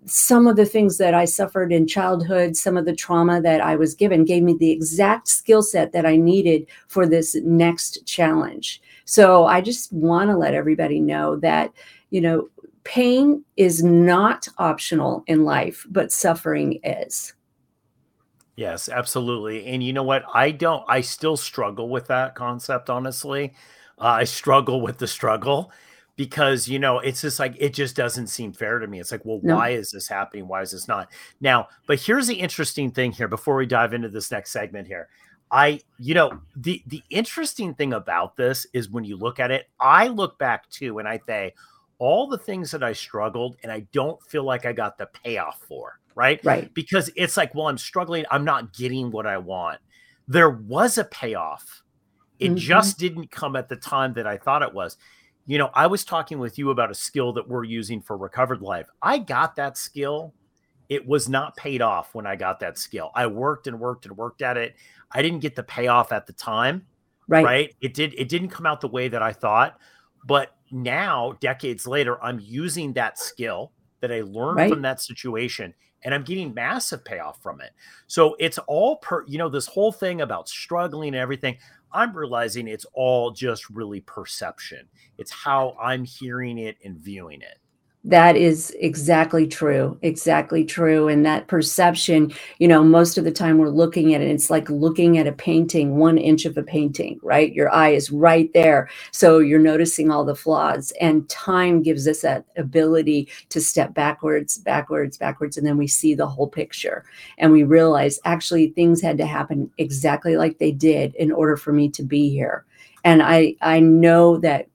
some 0.05 0.47
of 0.47 0.55
the 0.55 0.65
things 0.65 0.97
that 0.97 1.13
I 1.13 1.25
suffered 1.25 1.71
in 1.71 1.87
childhood, 1.87 2.55
some 2.55 2.77
of 2.77 2.85
the 2.85 2.95
trauma 2.95 3.41
that 3.41 3.61
I 3.61 3.75
was 3.75 3.95
given 3.95 4.25
gave 4.25 4.43
me 4.43 4.55
the 4.57 4.71
exact 4.71 5.27
skill 5.27 5.61
set 5.61 5.91
that 5.91 6.05
I 6.05 6.15
needed 6.15 6.67
for 6.87 7.05
this 7.05 7.35
next 7.43 8.05
challenge. 8.05 8.81
So 9.05 9.45
I 9.45 9.61
just 9.61 9.91
want 9.91 10.29
to 10.29 10.37
let 10.37 10.53
everybody 10.53 10.99
know 10.99 11.35
that, 11.37 11.71
you 12.09 12.21
know, 12.21 12.49
pain 12.83 13.43
is 13.57 13.83
not 13.83 14.47
optional 14.57 15.23
in 15.27 15.43
life, 15.43 15.85
but 15.89 16.11
suffering 16.11 16.79
is. 16.83 17.33
Yes, 18.55 18.89
absolutely. 18.89 19.65
And 19.67 19.81
you 19.81 19.93
know 19.93 20.03
what? 20.03 20.23
I 20.33 20.51
don't, 20.51 20.83
I 20.87 21.01
still 21.01 21.37
struggle 21.37 21.89
with 21.89 22.07
that 22.07 22.35
concept, 22.35 22.89
honestly. 22.89 23.53
Uh, 23.97 24.05
I 24.05 24.23
struggle 24.25 24.81
with 24.81 24.97
the 24.97 25.07
struggle 25.07 25.71
because 26.19 26.67
you 26.67 26.79
know 26.79 26.99
it's 26.99 27.21
just 27.21 27.39
like 27.39 27.55
it 27.57 27.73
just 27.73 27.95
doesn't 27.95 28.27
seem 28.27 28.51
fair 28.51 28.77
to 28.77 28.87
me. 28.87 28.99
It's 28.99 29.09
like 29.09 29.23
well 29.23 29.39
no. 29.41 29.55
why 29.55 29.69
is 29.69 29.89
this 29.89 30.05
happening? 30.05 30.49
Why 30.49 30.61
is 30.61 30.71
this 30.71 30.85
not? 30.85 31.09
Now 31.39 31.69
but 31.87 31.97
here's 31.97 32.27
the 32.27 32.35
interesting 32.35 32.91
thing 32.91 33.13
here 33.13 33.29
before 33.29 33.55
we 33.55 33.65
dive 33.65 33.93
into 33.93 34.09
this 34.09 34.29
next 34.29 34.51
segment 34.51 34.85
here. 34.85 35.07
I 35.49 35.79
you 35.97 36.15
know 36.15 36.41
the 36.57 36.83
the 36.87 37.01
interesting 37.09 37.73
thing 37.73 37.93
about 37.93 38.35
this 38.35 38.67
is 38.73 38.89
when 38.89 39.05
you 39.05 39.15
look 39.15 39.39
at 39.39 39.49
it 39.49 39.69
i 39.79 40.07
look 40.07 40.37
back 40.37 40.69
too 40.69 40.99
and 40.99 41.07
i 41.07 41.17
say 41.25 41.53
all 41.97 42.27
the 42.27 42.37
things 42.37 42.69
that 42.71 42.83
i 42.83 42.93
struggled 42.93 43.55
and 43.63 43.71
i 43.71 43.79
don't 43.91 44.21
feel 44.21 44.43
like 44.43 44.65
i 44.65 44.73
got 44.73 44.97
the 44.97 45.07
payoff 45.23 45.59
for 45.67 45.99
right? 46.15 46.43
Right. 46.43 46.71
Because 46.73 47.09
it's 47.15 47.37
like 47.37 47.55
well 47.55 47.67
i'm 47.67 47.77
struggling 47.77 48.25
i'm 48.29 48.43
not 48.43 48.73
getting 48.73 49.09
what 49.09 49.25
i 49.25 49.37
want. 49.37 49.79
There 50.27 50.49
was 50.49 50.97
a 50.97 51.05
payoff. 51.05 51.81
It 52.39 52.49
mm-hmm. 52.49 52.57
just 52.57 52.99
didn't 52.99 53.31
come 53.31 53.55
at 53.55 53.69
the 53.69 53.77
time 53.77 54.13
that 54.13 54.27
i 54.27 54.37
thought 54.37 54.61
it 54.61 54.73
was 54.73 54.97
you 55.49 55.57
know, 55.57 55.71
I 55.73 55.87
was 55.87 56.05
talking 56.05 56.37
with 56.37 56.59
you 56.59 56.69
about 56.69 56.91
a 56.91 56.93
skill 56.93 57.33
that 57.33 57.49
we're 57.49 57.63
using 57.63 58.01
for 58.01 58.15
recovered 58.15 58.61
life. 58.61 58.87
I 59.01 59.17
got 59.17 59.55
that 59.55 59.79
skill. 59.79 60.31
It 60.89 61.07
was 61.07 61.27
not 61.27 61.57
paid 61.57 61.81
off 61.81 62.13
when 62.13 62.27
I 62.27 62.35
got 62.35 62.59
that 62.59 62.77
skill. 62.77 63.09
I 63.15 63.25
worked 63.25 63.65
and 63.65 63.79
worked 63.79 64.05
and 64.05 64.15
worked 64.15 64.43
at 64.43 64.57
it. 64.57 64.75
I 65.11 65.23
didn't 65.23 65.39
get 65.39 65.55
the 65.55 65.63
payoff 65.63 66.11
at 66.11 66.27
the 66.27 66.33
time. 66.33 66.85
Right. 67.27 67.43
Right. 67.43 67.75
It 67.81 67.95
did 67.95 68.13
it 68.15 68.29
didn't 68.29 68.49
come 68.49 68.67
out 68.67 68.79
the 68.79 68.89
way 68.89 69.07
that 69.07 69.23
I 69.23 69.33
thought. 69.33 69.79
But 70.23 70.55
now, 70.69 71.33
decades 71.39 71.87
later, 71.87 72.23
I'm 72.23 72.39
using 72.39 72.93
that 72.93 73.17
skill 73.17 73.71
that 74.01 74.11
I 74.11 74.21
learned 74.21 74.57
right. 74.57 74.69
from 74.69 74.83
that 74.83 75.01
situation 75.01 75.73
and 76.03 76.13
I'm 76.13 76.23
getting 76.23 76.53
massive 76.53 77.03
payoff 77.03 77.41
from 77.41 77.59
it. 77.61 77.71
So 78.07 78.35
it's 78.39 78.57
all 78.67 78.97
per, 78.97 79.25
you 79.27 79.37
know, 79.37 79.49
this 79.49 79.67
whole 79.67 79.91
thing 79.91 80.21
about 80.21 80.47
struggling 80.47 81.09
and 81.09 81.21
everything. 81.21 81.57
I'm 81.91 82.15
realizing 82.15 82.67
it's 82.67 82.85
all 82.93 83.31
just 83.31 83.69
really 83.69 84.01
perception. 84.01 84.87
It's 85.17 85.31
how 85.31 85.75
I'm 85.81 86.03
hearing 86.03 86.57
it 86.57 86.77
and 86.83 86.97
viewing 86.97 87.41
it. 87.41 87.58
That 88.05 88.37
is 88.37 88.73
exactly 88.79 89.45
true. 89.45 89.97
Exactly 90.01 90.63
true. 90.63 91.09
And 91.09 91.25
that 91.25 91.47
perception, 91.47 92.31
you 92.57 92.67
know, 92.67 92.81
most 92.81 93.17
of 93.17 93.25
the 93.25 93.31
time 93.31 93.57
we're 93.57 93.67
looking 93.67 94.13
at 94.13 94.21
it, 94.21 94.29
it's 94.29 94.49
like 94.49 94.69
looking 94.69 95.17
at 95.17 95.27
a 95.27 95.33
painting, 95.33 95.97
one 95.97 96.17
inch 96.17 96.45
of 96.45 96.57
a 96.57 96.63
painting, 96.63 97.19
right? 97.21 97.51
Your 97.51 97.69
eye 97.73 97.89
is 97.89 98.09
right 98.09 98.49
there. 98.53 98.89
So 99.11 99.39
you're 99.39 99.59
noticing 99.59 100.11
all 100.11 100.23
the 100.23 100.33
flaws. 100.33 100.93
And 101.01 101.27
time 101.27 101.83
gives 101.83 102.07
us 102.07 102.21
that 102.21 102.45
ability 102.55 103.27
to 103.49 103.59
step 103.59 103.93
backwards, 103.93 104.57
backwards, 104.57 105.17
backwards. 105.17 105.57
And 105.57 105.67
then 105.67 105.75
we 105.75 105.87
see 105.87 106.15
the 106.15 106.27
whole 106.27 106.47
picture. 106.47 107.03
And 107.37 107.51
we 107.51 107.63
realize 107.63 108.17
actually 108.23 108.69
things 108.69 109.01
had 109.01 109.17
to 109.17 109.25
happen 109.25 109.69
exactly 109.77 110.37
like 110.37 110.57
they 110.57 110.71
did 110.71 111.15
in 111.15 111.33
order 111.33 111.57
for 111.57 111.73
me 111.73 111.89
to 111.89 112.03
be 112.03 112.29
here. 112.29 112.63
And 113.03 113.21
I, 113.21 113.55
I 113.61 113.81
know 113.81 114.37
that 114.37 114.67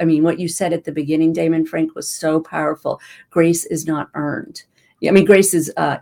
I 0.00 0.04
mean, 0.04 0.22
what 0.22 0.38
you 0.38 0.48
said 0.48 0.72
at 0.72 0.84
the 0.84 0.92
beginning, 0.92 1.32
Damon 1.32 1.66
Frank, 1.66 1.94
was 1.94 2.10
so 2.10 2.40
powerful. 2.40 3.00
Grace 3.30 3.64
is 3.66 3.86
not 3.86 4.08
earned. 4.14 4.62
I 5.06 5.10
mean, 5.10 5.24
grace 5.24 5.54
is 5.54 5.72
uh, 5.76 5.98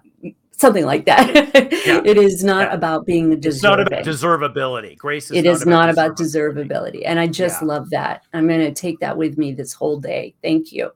something 0.52 0.84
like 0.84 1.04
that. 1.06 1.72
Yeah. 1.84 2.00
it 2.02 2.16
is 2.16 2.42
not 2.42 2.68
yeah. 2.68 2.74
about 2.74 3.04
being 3.04 3.38
deserving. 3.38 3.46
It's 3.46 3.62
not 3.62 3.78
about 3.78 4.04
deservability. 4.06 4.96
Grace 4.96 5.30
is 5.30 5.36
it 5.36 5.44
not 5.44 5.50
is 5.50 5.62
about 5.62 5.70
not 5.70 5.90
about 5.90 6.16
deservability. 6.16 7.02
And 7.04 7.20
I 7.20 7.26
just 7.26 7.60
yeah. 7.60 7.68
love 7.68 7.90
that. 7.90 8.22
I'm 8.32 8.48
going 8.48 8.60
to 8.60 8.72
take 8.72 9.00
that 9.00 9.14
with 9.14 9.36
me 9.36 9.52
this 9.52 9.74
whole 9.74 10.00
day. 10.00 10.34
Thank 10.42 10.72
you. 10.72 10.90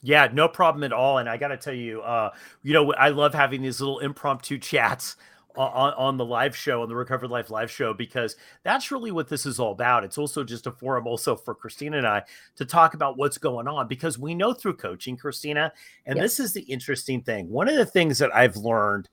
Yeah, 0.00 0.28
no 0.32 0.48
problem 0.48 0.84
at 0.84 0.92
all. 0.94 1.18
And 1.18 1.28
I 1.28 1.36
got 1.36 1.48
to 1.48 1.58
tell 1.58 1.74
you, 1.74 2.00
uh, 2.00 2.30
you 2.62 2.72
know, 2.72 2.94
I 2.94 3.10
love 3.10 3.34
having 3.34 3.60
these 3.60 3.78
little 3.78 3.98
impromptu 3.98 4.56
chats 4.56 5.16
on, 5.56 5.92
on 5.94 6.16
the 6.16 6.24
live 6.24 6.56
show 6.56 6.82
on 6.82 6.88
the 6.88 6.94
recovered 6.94 7.30
life 7.30 7.50
live 7.50 7.70
show 7.70 7.94
because 7.94 8.36
that's 8.62 8.90
really 8.90 9.10
what 9.10 9.28
this 9.28 9.46
is 9.46 9.58
all 9.58 9.72
about 9.72 10.04
it's 10.04 10.18
also 10.18 10.44
just 10.44 10.66
a 10.66 10.70
forum 10.70 11.06
also 11.06 11.34
for 11.34 11.54
kristina 11.54 11.98
and 11.98 12.06
i 12.06 12.22
to 12.54 12.64
talk 12.64 12.94
about 12.94 13.16
what's 13.16 13.38
going 13.38 13.66
on 13.66 13.88
because 13.88 14.18
we 14.18 14.34
know 14.34 14.52
through 14.52 14.74
coaching 14.74 15.16
kristina 15.16 15.70
and 16.04 16.16
yes. 16.16 16.24
this 16.24 16.40
is 16.40 16.52
the 16.52 16.62
interesting 16.62 17.22
thing 17.22 17.48
one 17.48 17.68
of 17.68 17.76
the 17.76 17.86
things 17.86 18.18
that 18.18 18.34
i've 18.34 18.56
learned 18.56 19.08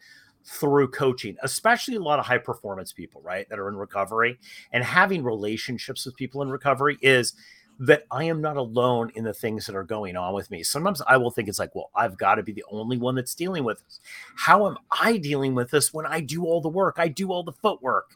through 0.46 0.90
coaching, 0.90 1.38
especially 1.42 1.96
a 1.96 2.02
lot 2.02 2.20
of 2.20 2.26
high 2.26 2.38
performance 2.38 2.92
people, 2.92 3.22
right, 3.22 3.48
that 3.50 3.60
are 3.60 3.70
in 3.70 3.78
recovery 3.78 4.38
and 4.72 4.84
having 4.84 5.24
relationships 5.24 6.06
with 6.06 6.16
people 6.16 6.42
in 6.42 6.50
recovery 6.50 6.98
is 7.02 7.34
that 7.80 8.04
I 8.12 8.26
am 8.26 8.42
not 8.42 8.58
alone 8.58 9.12
in 9.16 9.24
the 9.24 9.34
things 9.34 9.66
that 9.66 9.76
are 9.76 9.84
going 9.84 10.16
on 10.16 10.34
with 10.34 10.52
me. 10.52 10.64
Sometimes 10.64 11.02
I 11.08 11.18
will 11.18 11.32
think 11.32 11.50
it's 11.50 11.60
like, 11.60 11.74
well, 11.76 11.90
I've 11.96 12.18
got 12.18 12.36
to 12.36 12.44
be 12.44 12.52
the 12.52 12.64
only 12.72 12.98
one 12.98 13.16
that's 13.16 13.36
dealing 13.36 13.64
with 13.64 13.80
this. 13.84 14.00
How 14.36 14.68
am 14.68 14.78
I 14.92 15.18
dealing 15.18 15.56
with 15.56 15.72
this 15.72 15.94
when 15.94 16.06
I 16.06 16.20
do 16.20 16.46
all 16.46 16.62
the 16.62 16.70
work? 16.70 16.96
I 16.98 17.08
do 17.08 17.32
all 17.32 17.44
the 17.44 17.52
footwork. 17.52 18.12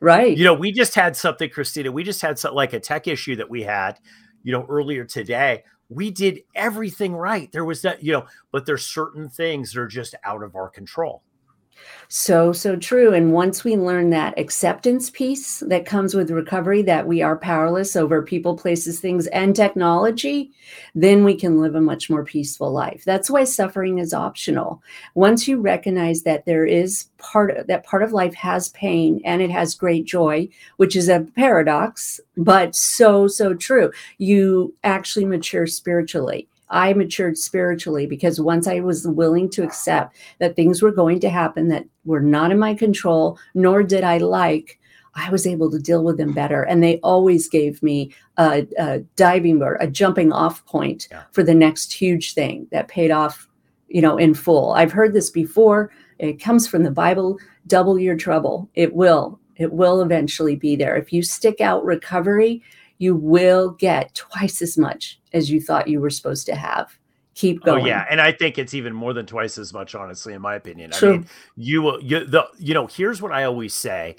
Right. 0.00 0.36
You 0.36 0.44
know, 0.44 0.54
we 0.54 0.70
just 0.72 0.94
had 0.94 1.16
something, 1.16 1.50
Kristina. 1.50 1.92
We 1.92 2.04
just 2.04 2.22
had 2.22 2.38
something 2.38 2.56
like 2.56 2.72
a 2.72 2.80
tech 2.80 3.08
issue 3.08 3.36
that 3.36 3.50
we 3.50 3.62
had, 3.62 3.98
you 4.42 4.52
know, 4.52 4.64
earlier 4.68 5.04
today. 5.04 5.64
We 5.88 6.10
did 6.10 6.40
everything 6.54 7.16
right. 7.16 7.50
There 7.50 7.64
was 7.64 7.82
that, 7.82 8.04
you 8.04 8.12
know, 8.12 8.26
but 8.52 8.66
there's 8.66 8.86
certain 8.86 9.28
things 9.28 9.72
that 9.72 9.80
are 9.80 9.88
just 9.88 10.14
out 10.22 10.42
of 10.42 10.54
our 10.54 10.68
control. 10.68 11.22
So, 12.10 12.52
so 12.52 12.74
true. 12.74 13.12
And 13.12 13.34
once 13.34 13.64
we 13.64 13.76
learn 13.76 14.08
that 14.10 14.38
acceptance 14.38 15.10
piece 15.10 15.60
that 15.60 15.84
comes 15.84 16.14
with 16.14 16.30
recovery, 16.30 16.80
that 16.82 17.06
we 17.06 17.20
are 17.20 17.36
powerless 17.36 17.96
over 17.96 18.22
people, 18.22 18.56
places, 18.56 18.98
things, 18.98 19.26
and 19.26 19.54
technology, 19.54 20.50
then 20.94 21.22
we 21.22 21.34
can 21.34 21.60
live 21.60 21.74
a 21.74 21.82
much 21.82 22.08
more 22.08 22.24
peaceful 22.24 22.72
life. 22.72 23.02
That's 23.04 23.28
why 23.28 23.44
suffering 23.44 23.98
is 23.98 24.14
optional. 24.14 24.82
Once 25.14 25.46
you 25.46 25.60
recognize 25.60 26.22
that 26.22 26.46
there 26.46 26.64
is 26.64 27.08
part 27.18 27.50
of 27.50 27.66
that 27.66 27.84
part 27.84 28.02
of 28.02 28.12
life 28.12 28.34
has 28.34 28.70
pain 28.70 29.20
and 29.24 29.42
it 29.42 29.50
has 29.50 29.74
great 29.74 30.06
joy, 30.06 30.48
which 30.78 30.96
is 30.96 31.10
a 31.10 31.26
paradox, 31.36 32.20
but 32.38 32.74
so, 32.74 33.26
so 33.26 33.52
true. 33.52 33.92
You 34.16 34.74
actually 34.82 35.26
mature 35.26 35.66
spiritually 35.66 36.48
I 36.70 36.92
matured 36.92 37.38
spiritually 37.38 38.06
because 38.06 38.40
once 38.40 38.66
I 38.66 38.80
was 38.80 39.06
willing 39.06 39.48
to 39.50 39.62
accept 39.62 40.16
that 40.38 40.56
things 40.56 40.82
were 40.82 40.92
going 40.92 41.20
to 41.20 41.30
happen 41.30 41.68
that 41.68 41.84
were 42.04 42.20
not 42.20 42.50
in 42.50 42.58
my 42.58 42.74
control, 42.74 43.38
nor 43.54 43.82
did 43.82 44.04
I 44.04 44.18
like, 44.18 44.78
I 45.14 45.30
was 45.30 45.46
able 45.46 45.70
to 45.70 45.78
deal 45.78 46.04
with 46.04 46.16
them 46.16 46.32
better. 46.32 46.62
And 46.62 46.82
they 46.82 46.98
always 46.98 47.48
gave 47.48 47.82
me 47.82 48.12
a, 48.36 48.66
a 48.78 49.00
diving 49.16 49.58
board, 49.58 49.78
a 49.80 49.86
jumping 49.86 50.32
off 50.32 50.64
point 50.66 51.08
yeah. 51.10 51.24
for 51.32 51.42
the 51.42 51.54
next 51.54 51.92
huge 51.92 52.34
thing 52.34 52.68
that 52.70 52.88
paid 52.88 53.10
off, 53.10 53.48
you 53.88 54.00
know, 54.00 54.16
in 54.16 54.34
full. 54.34 54.72
I've 54.72 54.92
heard 54.92 55.14
this 55.14 55.30
before. 55.30 55.90
It 56.18 56.40
comes 56.40 56.68
from 56.68 56.84
the 56.84 56.90
Bible 56.90 57.38
double 57.66 57.98
your 57.98 58.16
trouble. 58.16 58.68
It 58.74 58.94
will. 58.94 59.40
It 59.56 59.72
will 59.72 60.00
eventually 60.00 60.56
be 60.56 60.76
there. 60.76 60.96
If 60.96 61.12
you 61.12 61.22
stick 61.22 61.60
out 61.60 61.84
recovery, 61.84 62.62
you 62.98 63.14
will 63.14 63.70
get 63.70 64.14
twice 64.14 64.60
as 64.60 64.76
much 64.76 65.20
as 65.32 65.50
you 65.50 65.60
thought 65.60 65.88
you 65.88 66.00
were 66.00 66.10
supposed 66.10 66.46
to 66.46 66.54
have. 66.54 66.98
Keep 67.34 67.62
going. 67.62 67.84
Oh, 67.84 67.86
yeah, 67.86 68.04
and 68.10 68.20
I 68.20 68.32
think 68.32 68.58
it's 68.58 68.74
even 68.74 68.92
more 68.92 69.12
than 69.12 69.24
twice 69.24 69.58
as 69.58 69.72
much, 69.72 69.94
honestly, 69.94 70.34
in 70.34 70.42
my 70.42 70.56
opinion. 70.56 70.90
True. 70.90 71.08
I 71.08 71.12
mean, 71.12 71.26
you 71.56 71.82
will. 71.82 72.02
You 72.02 72.24
the 72.24 72.48
you 72.58 72.74
know. 72.74 72.88
Here's 72.88 73.22
what 73.22 73.30
I 73.30 73.44
always 73.44 73.74
say, 73.74 74.16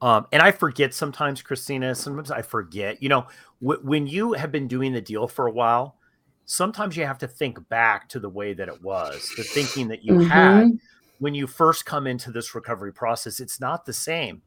um, 0.00 0.26
and 0.30 0.40
I 0.40 0.52
forget 0.52 0.94
sometimes, 0.94 1.42
Kristina. 1.42 1.96
Sometimes 1.96 2.30
I 2.30 2.42
forget. 2.42 3.02
You 3.02 3.08
know, 3.08 3.26
w- 3.60 3.80
when 3.82 4.06
you 4.06 4.34
have 4.34 4.52
been 4.52 4.68
doing 4.68 4.92
the 4.92 5.00
deal 5.00 5.26
for 5.26 5.48
a 5.48 5.50
while, 5.50 5.96
sometimes 6.44 6.96
you 6.96 7.04
have 7.04 7.18
to 7.18 7.26
think 7.26 7.68
back 7.68 8.08
to 8.10 8.20
the 8.20 8.28
way 8.28 8.54
that 8.54 8.68
it 8.68 8.80
was, 8.80 9.28
the 9.36 9.42
thinking 9.42 9.88
that 9.88 10.04
you 10.04 10.12
mm-hmm. 10.12 10.28
had 10.28 10.70
when 11.18 11.34
you 11.34 11.48
first 11.48 11.86
come 11.86 12.06
into 12.06 12.30
this 12.30 12.54
recovery 12.54 12.92
process. 12.92 13.40
It's 13.40 13.60
not 13.60 13.84
the 13.84 13.92
same 13.92 14.42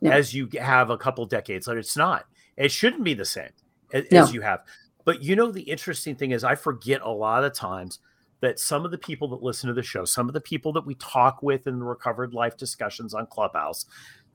no. 0.00 0.10
as 0.10 0.34
you 0.34 0.48
have 0.60 0.90
a 0.90 0.98
couple 0.98 1.26
decades 1.26 1.68
later. 1.68 1.78
It's 1.78 1.96
not. 1.96 2.24
It 2.58 2.72
shouldn't 2.72 3.04
be 3.04 3.14
the 3.14 3.24
same 3.24 3.50
as, 3.92 4.04
no. 4.10 4.22
as 4.22 4.34
you 4.34 4.40
have. 4.42 4.60
But 5.04 5.22
you 5.22 5.36
know, 5.36 5.50
the 5.50 5.62
interesting 5.62 6.16
thing 6.16 6.32
is, 6.32 6.44
I 6.44 6.54
forget 6.54 7.00
a 7.02 7.10
lot 7.10 7.44
of 7.44 7.54
times 7.54 8.00
that 8.40 8.58
some 8.58 8.84
of 8.84 8.90
the 8.90 8.98
people 8.98 9.28
that 9.28 9.42
listen 9.42 9.68
to 9.68 9.74
the 9.74 9.82
show, 9.82 10.04
some 10.04 10.28
of 10.28 10.34
the 10.34 10.40
people 10.40 10.72
that 10.74 10.84
we 10.86 10.94
talk 10.96 11.42
with 11.42 11.66
in 11.66 11.78
the 11.78 11.84
recovered 11.84 12.34
life 12.34 12.56
discussions 12.56 13.14
on 13.14 13.26
Clubhouse, 13.26 13.86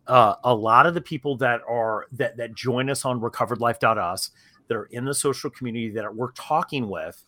uh, 0.07 0.35
a 0.43 0.53
lot 0.53 0.85
of 0.85 0.93
the 0.93 1.01
people 1.01 1.37
that 1.37 1.61
are 1.67 2.07
that 2.11 2.35
that 2.37 2.55
join 2.55 2.89
us 2.89 3.05
on 3.05 3.19
recoveredlife.us 3.21 4.31
that 4.67 4.75
are 4.75 4.85
in 4.85 5.05
the 5.05 5.13
social 5.13 5.49
community 5.49 5.89
that 5.89 6.15
we're 6.15 6.31
talking 6.31 6.89
with, 6.89 7.23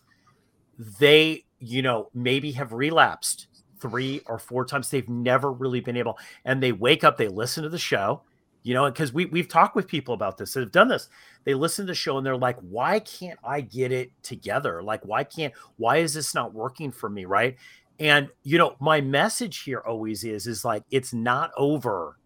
they, 0.99 1.45
you 1.59 1.81
know, 1.81 2.09
maybe 2.13 2.51
have 2.53 2.73
relapsed 2.73 3.47
three 3.79 4.21
or 4.25 4.39
four 4.39 4.65
times. 4.65 4.89
They've 4.89 5.07
never 5.07 5.51
really 5.51 5.81
been 5.81 5.97
able, 5.97 6.17
and 6.45 6.63
they 6.63 6.71
wake 6.71 7.03
up, 7.03 7.17
they 7.17 7.27
listen 7.27 7.63
to 7.63 7.69
the 7.69 7.77
show, 7.77 8.23
you 8.65 8.73
know, 8.73 8.89
because 8.89 9.13
we 9.13 9.25
we've 9.25 9.47
talked 9.47 9.75
with 9.75 9.87
people 9.87 10.15
about 10.15 10.39
this 10.39 10.53
that 10.53 10.61
have 10.61 10.71
done 10.71 10.87
this. 10.87 11.07
They 11.43 11.53
listen 11.53 11.85
to 11.85 11.91
the 11.91 11.95
show 11.95 12.17
and 12.17 12.25
they're 12.25 12.35
like, 12.35 12.57
why 12.61 12.99
can't 12.99 13.37
I 13.43 13.61
get 13.61 13.91
it 13.91 14.11
together? 14.23 14.81
Like, 14.81 15.05
why 15.05 15.23
can't 15.23 15.53
why 15.77 15.97
is 15.97 16.15
this 16.15 16.33
not 16.33 16.51
working 16.51 16.91
for 16.91 17.07
me? 17.07 17.25
Right. 17.25 17.57
And 17.99 18.27
you 18.41 18.57
know, 18.57 18.75
my 18.79 19.01
message 19.01 19.61
here 19.61 19.83
always 19.85 20.23
is 20.23 20.47
is 20.47 20.65
like 20.65 20.81
it's 20.89 21.13
not 21.13 21.51
over 21.55 22.17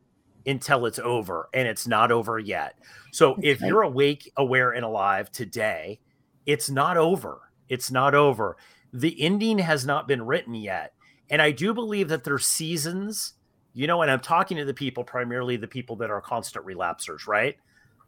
until 0.46 0.86
it's 0.86 1.00
over, 1.00 1.50
and 1.53 1.67
it's 1.67 1.86
not 1.86 2.10
over 2.10 2.39
yet. 2.39 2.75
So 3.12 3.34
okay. 3.34 3.50
if 3.50 3.60
you're 3.60 3.81
awake, 3.81 4.31
aware, 4.38 4.72
and 4.72 4.86
alive 4.86 5.29
today, 5.34 6.00
it's 6.46 6.69
not 6.69 6.96
over. 6.96 7.51
It's 7.67 7.91
not 7.91 8.15
over. 8.15 8.55
The 8.93 9.22
ending 9.22 9.60
has 9.60 9.86
not 9.86 10.08
been 10.08 10.25
written 10.25 10.53
yet. 10.53 10.93
And 11.29 11.41
I 11.41 11.51
do 11.51 11.74
believe 11.74 12.08
that 12.08 12.24
there's 12.24 12.48
seasons 12.48 13.34
you 13.79 13.88
know, 13.88 14.01
and 14.01 14.12
I'm 14.12 14.19
talking 14.19 14.57
to 14.57 14.65
the 14.65 14.74
people, 14.74 15.05
primarily 15.05 15.55
the 15.55 15.65
people 15.65 15.95
that 15.95 16.12
are 16.12 16.19
constant 16.19 16.65
relapsers, 16.65 17.27
right? 17.27 17.55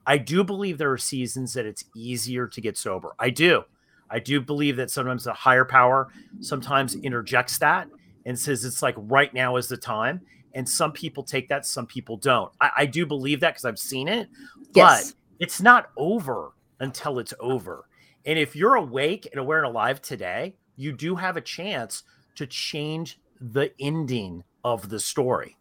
I 0.06 0.18
do 0.18 0.44
believe 0.44 0.78
there 0.78 0.92
are 0.92 0.98
seasons 0.98 1.54
that 1.54 1.66
it's 1.66 1.86
easier 1.96 2.46
to 2.46 2.60
get 2.60 2.78
sober. 2.78 3.16
I 3.18 3.30
do. 3.30 3.64
I 4.10 4.20
do 4.20 4.42
believe 4.42 4.76
that 4.76 4.92
sometimes 4.92 5.24
the 5.24 5.32
higher 5.32 5.64
power 5.64 6.10
sometimes 6.42 6.96
interjects 6.96 7.58
that 7.60 7.88
and 8.26 8.38
says 8.38 8.66
it's 8.66 8.82
like 8.82 8.96
right 8.98 9.34
now 9.34 9.56
is 9.56 9.70
the 9.70 9.78
time. 9.78 10.20
And 10.56 10.68
some 10.68 10.92
people 10.92 11.24
take 11.24 11.48
that, 11.48 11.66
some 11.66 11.86
people 11.86 12.18
don't. 12.18 12.52
I, 12.60 12.72
I 12.80 12.86
do 12.86 13.06
believe 13.06 13.40
that 13.40 13.52
because 13.52 13.64
I've 13.64 13.80
seen 13.80 14.10
it, 14.10 14.28
yes. 14.76 15.14
but 15.14 15.16
it's 15.40 15.62
not 15.62 15.92
over 15.96 16.52
until 16.82 17.18
it's 17.18 17.34
over. 17.40 17.86
And 18.26 18.38
if 18.38 18.58
you're 18.58 18.76
awake 18.76 19.26
and 19.32 19.40
aware 19.40 19.60
and 19.60 19.68
alive 19.68 20.02
today, 20.02 20.54
you 20.76 20.92
do 20.92 21.16
have 21.16 21.38
a 21.38 21.42
chance 21.42 22.04
to 22.36 22.46
change 22.46 23.22
the 23.40 23.72
ending 23.80 24.44
of 24.66 24.90
the 24.90 25.00
story. 25.00 25.56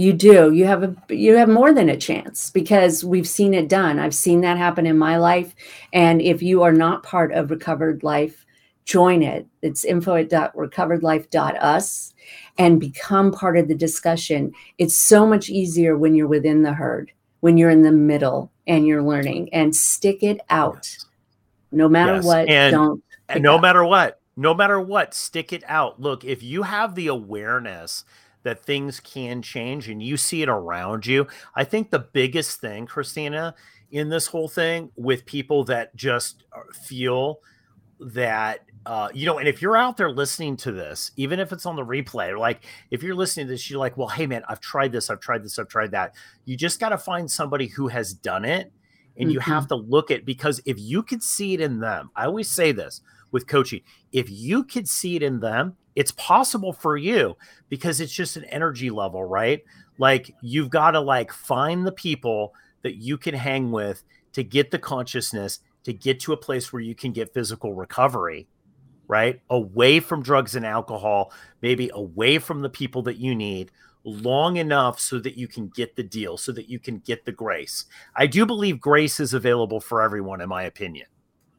You 0.00 0.14
do. 0.14 0.50
You 0.50 0.64
have 0.64 0.82
a 0.82 0.96
you 1.14 1.36
have 1.36 1.50
more 1.50 1.74
than 1.74 1.90
a 1.90 1.96
chance 1.96 2.48
because 2.48 3.04
we've 3.04 3.28
seen 3.28 3.52
it 3.52 3.68
done. 3.68 3.98
I've 3.98 4.14
seen 4.14 4.40
that 4.40 4.56
happen 4.56 4.86
in 4.86 4.96
my 4.96 5.18
life. 5.18 5.54
And 5.92 6.22
if 6.22 6.40
you 6.40 6.62
are 6.62 6.72
not 6.72 7.02
part 7.02 7.32
of 7.32 7.50
Recovered 7.50 8.02
Life, 8.02 8.46
join 8.86 9.22
it. 9.22 9.46
It's 9.60 9.84
info 9.84 10.14
at 10.14 10.30
recoveredlife.us 10.30 12.14
and 12.56 12.80
become 12.80 13.30
part 13.30 13.58
of 13.58 13.68
the 13.68 13.74
discussion. 13.74 14.54
It's 14.78 14.96
so 14.96 15.26
much 15.26 15.50
easier 15.50 15.98
when 15.98 16.14
you're 16.14 16.26
within 16.26 16.62
the 16.62 16.72
herd, 16.72 17.12
when 17.40 17.58
you're 17.58 17.68
in 17.68 17.82
the 17.82 17.92
middle 17.92 18.50
and 18.66 18.86
you're 18.86 19.02
learning 19.02 19.52
and 19.52 19.76
stick 19.76 20.22
it 20.22 20.40
out. 20.48 20.96
No 21.72 21.90
matter 21.90 22.14
yes. 22.14 22.24
what, 22.24 22.48
and, 22.48 22.72
don't. 22.72 23.04
And 23.28 23.42
no 23.42 23.56
up. 23.56 23.60
matter 23.60 23.84
what, 23.84 24.18
no 24.34 24.54
matter 24.54 24.80
what, 24.80 25.12
stick 25.12 25.52
it 25.52 25.62
out. 25.66 26.00
Look, 26.00 26.24
if 26.24 26.42
you 26.42 26.62
have 26.62 26.94
the 26.94 27.08
awareness 27.08 28.06
that 28.42 28.64
things 28.64 29.00
can 29.00 29.42
change 29.42 29.88
and 29.88 30.02
you 30.02 30.16
see 30.16 30.42
it 30.42 30.48
around 30.48 31.06
you. 31.06 31.26
I 31.54 31.64
think 31.64 31.90
the 31.90 31.98
biggest 31.98 32.60
thing, 32.60 32.86
Kristina, 32.86 33.54
in 33.90 34.08
this 34.08 34.26
whole 34.26 34.48
thing 34.48 34.90
with 34.96 35.26
people 35.26 35.64
that 35.64 35.94
just 35.96 36.44
uh, 36.52 36.60
feel 36.72 37.40
that 37.98 38.60
uh, 38.86 39.08
you 39.12 39.26
know, 39.26 39.38
and 39.38 39.46
if 39.46 39.60
you're 39.60 39.76
out 39.76 39.96
there 39.98 40.10
listening 40.10 40.56
to 40.56 40.72
this, 40.72 41.10
even 41.16 41.38
if 41.38 41.52
it's 41.52 41.66
on 41.66 41.76
the 41.76 41.84
replay, 41.84 42.36
like 42.38 42.64
if 42.90 43.02
you're 43.02 43.14
listening 43.14 43.46
to 43.46 43.52
this, 43.52 43.68
you're 43.68 43.78
like, 43.78 43.96
well, 43.96 44.08
hey 44.08 44.26
man, 44.26 44.42
I've 44.48 44.60
tried 44.60 44.90
this, 44.90 45.10
I've 45.10 45.20
tried 45.20 45.44
this, 45.44 45.58
I've 45.58 45.68
tried 45.68 45.90
that. 45.90 46.14
You 46.46 46.56
just 46.56 46.80
got 46.80 46.88
to 46.88 46.98
find 46.98 47.30
somebody 47.30 47.66
who 47.66 47.88
has 47.88 48.14
done 48.14 48.46
it, 48.46 48.72
and 49.16 49.26
mm-hmm. 49.26 49.30
you 49.32 49.40
have 49.40 49.68
to 49.68 49.74
look 49.74 50.10
at 50.10 50.24
because 50.24 50.62
if 50.64 50.78
you 50.78 51.02
could 51.02 51.22
see 51.22 51.52
it 51.52 51.60
in 51.60 51.80
them, 51.80 52.10
I 52.16 52.24
always 52.24 52.50
say 52.50 52.72
this 52.72 53.02
with 53.32 53.46
coaching, 53.46 53.82
if 54.12 54.30
you 54.30 54.64
could 54.64 54.88
see 54.88 55.14
it 55.14 55.22
in 55.22 55.40
them, 55.40 55.76
it's 56.00 56.12
possible 56.12 56.72
for 56.72 56.96
you 56.96 57.36
because 57.68 58.00
it's 58.00 58.12
just 58.12 58.38
an 58.38 58.44
energy 58.44 58.88
level, 58.88 59.22
right? 59.22 59.62
Like 59.98 60.34
you've 60.40 60.70
got 60.70 60.92
to 60.92 61.00
like 61.00 61.30
find 61.30 61.86
the 61.86 61.92
people 61.92 62.54
that 62.80 62.94
you 62.94 63.18
can 63.18 63.34
hang 63.34 63.70
with 63.70 64.02
to 64.32 64.42
get 64.42 64.70
the 64.70 64.78
consciousness 64.78 65.60
to 65.84 65.92
get 65.92 66.18
to 66.20 66.32
a 66.32 66.38
place 66.38 66.72
where 66.72 66.80
you 66.80 66.94
can 66.94 67.12
get 67.12 67.34
physical 67.34 67.74
recovery, 67.74 68.48
right? 69.08 69.42
Away 69.50 70.00
from 70.00 70.22
drugs 70.22 70.56
and 70.56 70.64
alcohol, 70.64 71.34
maybe 71.60 71.90
away 71.92 72.38
from 72.38 72.62
the 72.62 72.70
people 72.70 73.02
that 73.02 73.18
you 73.18 73.34
need 73.34 73.70
long 74.02 74.56
enough 74.56 74.98
so 74.98 75.18
that 75.18 75.36
you 75.36 75.48
can 75.48 75.68
get 75.68 75.96
the 75.96 76.02
deal, 76.02 76.38
so 76.38 76.50
that 76.52 76.70
you 76.70 76.78
can 76.78 77.00
get 77.00 77.26
the 77.26 77.32
grace. 77.32 77.84
I 78.16 78.26
do 78.26 78.46
believe 78.46 78.80
grace 78.80 79.20
is 79.20 79.34
available 79.34 79.80
for 79.80 80.00
everyone, 80.00 80.40
in 80.40 80.48
my 80.48 80.62
opinion. 80.62 81.08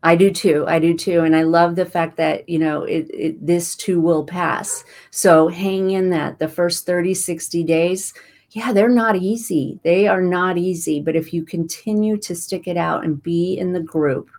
I 0.04 0.16
do 0.16 0.32
too. 0.32 0.66
I 0.68 0.80
do 0.80 0.96
too. 0.96 1.22
And 1.22 1.36
I 1.36 1.44
love 1.44 1.76
the 1.76 1.86
fact 1.86 2.18
that, 2.18 2.50
you 2.50 2.58
know, 2.58 2.84
it, 2.84 3.08
it, 3.14 3.46
this 3.46 3.76
too 3.76 4.02
will 4.02 4.24
pass. 4.24 4.84
So 5.12 5.48
hang 5.48 5.92
in 5.92 6.10
that 6.10 6.40
the 6.40 6.48
first 6.48 6.86
30, 6.86 7.14
60 7.14 7.64
days. 7.64 8.14
Yeah, 8.52 8.74
they're 8.74 8.90
not 8.90 9.16
easy. 9.16 9.80
They 9.84 10.08
are 10.08 10.22
not 10.22 10.58
easy. 10.58 11.02
But 11.02 11.16
if 11.16 11.34
you 11.34 11.46
continue 11.46 12.18
to 12.18 12.36
stick 12.36 12.68
it 12.68 12.78
out 12.78 13.06
and 13.06 13.22
be 13.22 13.58
in 13.58 13.74
the 13.74 13.80
group, 13.80 14.30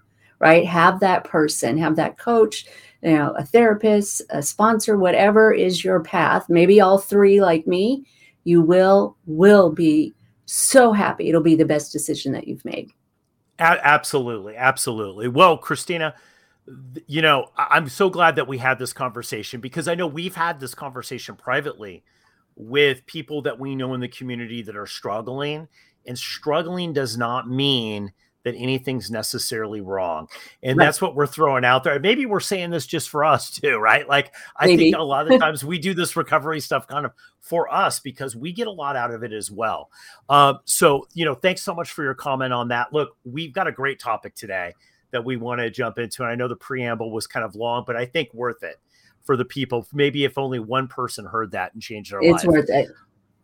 right? 0.40 0.66
Have 0.66 0.98
that 1.00 1.24
person, 1.24 1.78
have 1.78 1.94
that 1.96 2.18
coach, 2.18 2.66
you 3.00 3.16
know, 3.16 3.32
a 3.38 3.44
therapist, 3.44 4.22
a 4.30 4.42
sponsor, 4.42 4.98
whatever 4.98 5.52
is 5.52 5.84
your 5.84 6.00
path, 6.00 6.46
maybe 6.48 6.80
all 6.80 6.98
three 6.98 7.40
like 7.40 7.66
me, 7.68 8.04
you 8.42 8.60
will, 8.60 9.16
will 9.26 9.70
be 9.70 10.12
so 10.46 10.92
happy. 10.92 11.28
It'll 11.28 11.40
be 11.40 11.54
the 11.54 11.64
best 11.64 11.92
decision 11.92 12.32
that 12.32 12.48
you've 12.48 12.64
made. 12.64 12.90
A- 13.62 13.86
absolutely, 13.86 14.56
absolutely. 14.56 15.28
Well, 15.28 15.56
Kristina, 15.56 16.14
you 17.06 17.22
know, 17.22 17.50
I'm 17.56 17.88
so 17.88 18.10
glad 18.10 18.36
that 18.36 18.48
we 18.48 18.58
had 18.58 18.78
this 18.78 18.92
conversation 18.92 19.60
because 19.60 19.86
I 19.86 19.94
know 19.94 20.06
we've 20.06 20.34
had 20.34 20.58
this 20.58 20.74
conversation 20.74 21.36
privately 21.36 22.02
with 22.56 23.06
people 23.06 23.42
that 23.42 23.58
we 23.58 23.76
know 23.76 23.94
in 23.94 24.00
the 24.00 24.08
community 24.08 24.62
that 24.62 24.76
are 24.76 24.86
struggling. 24.86 25.68
And 26.06 26.18
struggling 26.18 26.92
does 26.92 27.16
not 27.16 27.48
mean 27.48 28.12
that 28.44 28.54
anything's 28.56 29.10
necessarily 29.10 29.80
wrong. 29.80 30.28
And 30.62 30.76
right. 30.76 30.84
that's 30.84 31.00
what 31.00 31.14
we're 31.14 31.26
throwing 31.26 31.64
out 31.64 31.84
there. 31.84 31.98
Maybe 32.00 32.26
we're 32.26 32.40
saying 32.40 32.70
this 32.70 32.86
just 32.86 33.08
for 33.08 33.24
us 33.24 33.50
too, 33.60 33.76
right? 33.78 34.08
Like 34.08 34.34
I 34.56 34.66
Maybe. 34.66 34.84
think 34.84 34.96
a 34.96 35.02
lot 35.02 35.30
of 35.30 35.40
times 35.40 35.64
we 35.64 35.78
do 35.78 35.94
this 35.94 36.16
recovery 36.16 36.60
stuff 36.60 36.86
kind 36.86 37.06
of 37.06 37.12
for 37.40 37.72
us 37.72 38.00
because 38.00 38.36
we 38.36 38.52
get 38.52 38.66
a 38.66 38.72
lot 38.72 38.96
out 38.96 39.12
of 39.12 39.22
it 39.22 39.32
as 39.32 39.50
well. 39.50 39.90
Um, 40.28 40.60
so, 40.64 41.06
you 41.14 41.24
know, 41.24 41.34
thanks 41.34 41.62
so 41.62 41.74
much 41.74 41.92
for 41.92 42.02
your 42.02 42.14
comment 42.14 42.52
on 42.52 42.68
that. 42.68 42.92
Look, 42.92 43.16
we've 43.24 43.52
got 43.52 43.66
a 43.66 43.72
great 43.72 44.00
topic 44.00 44.34
today 44.34 44.74
that 45.12 45.24
we 45.24 45.36
want 45.36 45.60
to 45.60 45.70
jump 45.70 45.98
into. 45.98 46.22
And 46.22 46.30
I 46.30 46.34
know 46.34 46.48
the 46.48 46.56
preamble 46.56 47.12
was 47.12 47.26
kind 47.26 47.44
of 47.44 47.54
long, 47.54 47.84
but 47.86 47.96
I 47.96 48.06
think 48.06 48.32
worth 48.34 48.62
it 48.62 48.80
for 49.24 49.36
the 49.36 49.44
people. 49.44 49.86
Maybe 49.92 50.24
if 50.24 50.38
only 50.38 50.58
one 50.58 50.88
person 50.88 51.24
heard 51.24 51.52
that 51.52 51.74
and 51.74 51.82
changed 51.82 52.12
their 52.12 52.22
life. 52.22 52.36
It's 52.36 52.44
worth 52.44 52.70
it. 52.70 52.88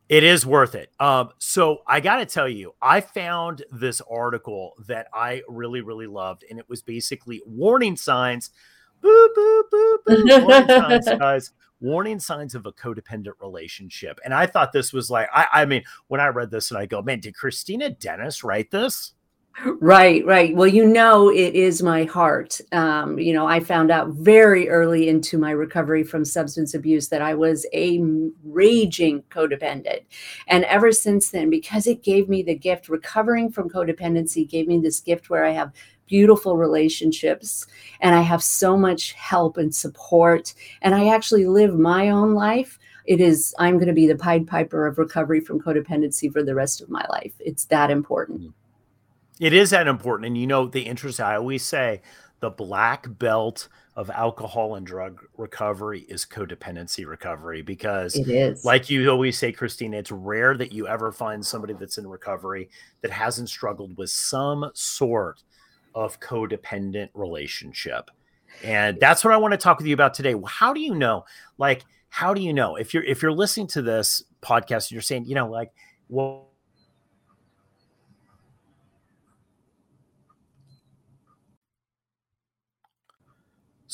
It 0.08 0.24
is 0.24 0.46
worth 0.46 0.74
it. 0.74 0.90
Um, 0.98 1.30
so 1.38 1.82
I 1.86 2.00
got 2.00 2.16
to 2.16 2.26
tell 2.26 2.48
you, 2.48 2.74
I 2.80 3.02
found 3.02 3.64
this 3.70 4.00
article 4.10 4.72
that 4.86 5.08
I 5.12 5.42
really, 5.48 5.82
really 5.82 6.06
loved, 6.06 6.44
and 6.48 6.58
it 6.58 6.68
was 6.68 6.80
basically 6.80 7.42
warning 7.44 7.96
signs. 7.96 8.50
Boop, 9.02 9.28
boop, 9.36 9.62
boop, 9.72 9.96
boop. 10.08 10.46
warning 10.46 10.68
signs, 10.68 11.08
guys. 11.18 11.52
Warning 11.80 12.18
signs 12.18 12.54
of 12.54 12.66
a 12.66 12.72
codependent 12.72 13.34
relationship. 13.40 14.18
And 14.24 14.34
I 14.34 14.46
thought 14.46 14.72
this 14.72 14.92
was 14.92 15.10
like, 15.10 15.28
I, 15.32 15.46
I 15.52 15.64
mean, 15.66 15.84
when 16.08 16.20
I 16.20 16.28
read 16.28 16.50
this 16.50 16.70
and 16.70 16.78
I 16.78 16.86
go, 16.86 17.02
man, 17.02 17.20
did 17.20 17.34
Kristina 17.34 17.96
Dennis 17.96 18.42
write 18.42 18.70
this? 18.70 19.12
Right, 19.80 20.24
right. 20.24 20.54
Well, 20.54 20.68
you 20.68 20.86
know, 20.86 21.30
it 21.30 21.54
is 21.54 21.82
my 21.82 22.04
heart. 22.04 22.60
Um, 22.70 23.18
you 23.18 23.32
know, 23.32 23.46
I 23.46 23.58
found 23.58 23.90
out 23.90 24.10
very 24.10 24.68
early 24.68 25.08
into 25.08 25.36
my 25.36 25.50
recovery 25.50 26.04
from 26.04 26.24
substance 26.24 26.74
abuse 26.74 27.08
that 27.08 27.22
I 27.22 27.34
was 27.34 27.66
a 27.72 28.00
raging 28.44 29.22
codependent. 29.30 30.02
And 30.46 30.64
ever 30.64 30.92
since 30.92 31.30
then, 31.30 31.50
because 31.50 31.88
it 31.88 32.04
gave 32.04 32.28
me 32.28 32.42
the 32.42 32.54
gift, 32.54 32.88
recovering 32.88 33.50
from 33.50 33.68
codependency 33.68 34.48
gave 34.48 34.68
me 34.68 34.78
this 34.78 35.00
gift 35.00 35.28
where 35.28 35.44
I 35.44 35.50
have 35.50 35.72
beautiful 36.06 36.56
relationships 36.56 37.66
and 38.00 38.14
I 38.14 38.22
have 38.22 38.42
so 38.42 38.76
much 38.76 39.12
help 39.14 39.56
and 39.56 39.74
support. 39.74 40.54
And 40.82 40.94
I 40.94 41.08
actually 41.08 41.46
live 41.46 41.76
my 41.76 42.10
own 42.10 42.32
life 42.34 42.78
it 43.04 43.22
is 43.22 43.54
i'm 43.58 43.76
going 43.76 43.88
to 43.88 43.94
be 43.94 44.06
the 44.06 44.14
pied 44.14 44.46
piper 44.46 44.86
of 44.86 44.98
recovery 44.98 45.40
from 45.40 45.58
codependency 45.58 46.30
for 46.30 46.42
the 46.42 46.54
rest 46.54 46.82
of 46.82 46.90
my 46.90 47.04
life 47.08 47.32
it's 47.40 47.64
that 47.64 47.90
important 47.90 48.42
mm. 48.42 48.52
It 49.40 49.52
is 49.52 49.70
that 49.70 49.86
important. 49.86 50.26
And 50.26 50.38
you 50.38 50.46
know, 50.46 50.66
the 50.66 50.82
interest, 50.82 51.20
I 51.20 51.36
always 51.36 51.62
say 51.62 52.02
the 52.40 52.50
black 52.50 53.06
belt 53.18 53.68
of 53.96 54.10
alcohol 54.10 54.76
and 54.76 54.86
drug 54.86 55.24
recovery 55.36 56.06
is 56.08 56.24
codependency 56.24 57.04
recovery 57.04 57.62
because 57.62 58.14
it 58.14 58.28
is. 58.28 58.64
like 58.64 58.88
you 58.88 59.10
always 59.10 59.36
say 59.36 59.52
kristina 59.52 59.94
it's 59.94 60.12
rare 60.12 60.56
that 60.56 60.70
you 60.70 60.86
ever 60.86 61.10
find 61.10 61.44
somebody 61.44 61.74
that's 61.74 61.98
in 61.98 62.06
recovery 62.06 62.70
that 63.00 63.10
hasn't 63.10 63.48
struggled 63.48 63.96
with 63.96 64.08
some 64.08 64.70
sort 64.72 65.42
of 65.96 66.20
codependent 66.20 67.08
relationship. 67.14 68.08
And 68.62 69.00
that's 69.00 69.24
what 69.24 69.34
i 69.34 69.36
want 69.36 69.52
to 69.52 69.58
talk 69.58 69.78
with 69.78 69.86
you 69.86 69.94
about 69.94 70.14
today. 70.14 70.34
How 70.46 70.72
do 70.72 70.80
you 70.80 70.94
know 70.94 71.24
like 71.58 71.84
how 72.08 72.32
do 72.34 72.40
you 72.40 72.52
know? 72.52 72.76
If 72.76 72.94
you're 72.94 73.04
if 73.04 73.22
you're 73.22 73.32
listening 73.32 73.66
to 73.68 73.82
this 73.82 74.22
podcast 74.42 74.86
and 74.86 74.92
you're 74.92 75.02
saying 75.02 75.26
you 75.26 75.34
know 75.34 75.48
like 75.48 75.72
well 76.08 76.47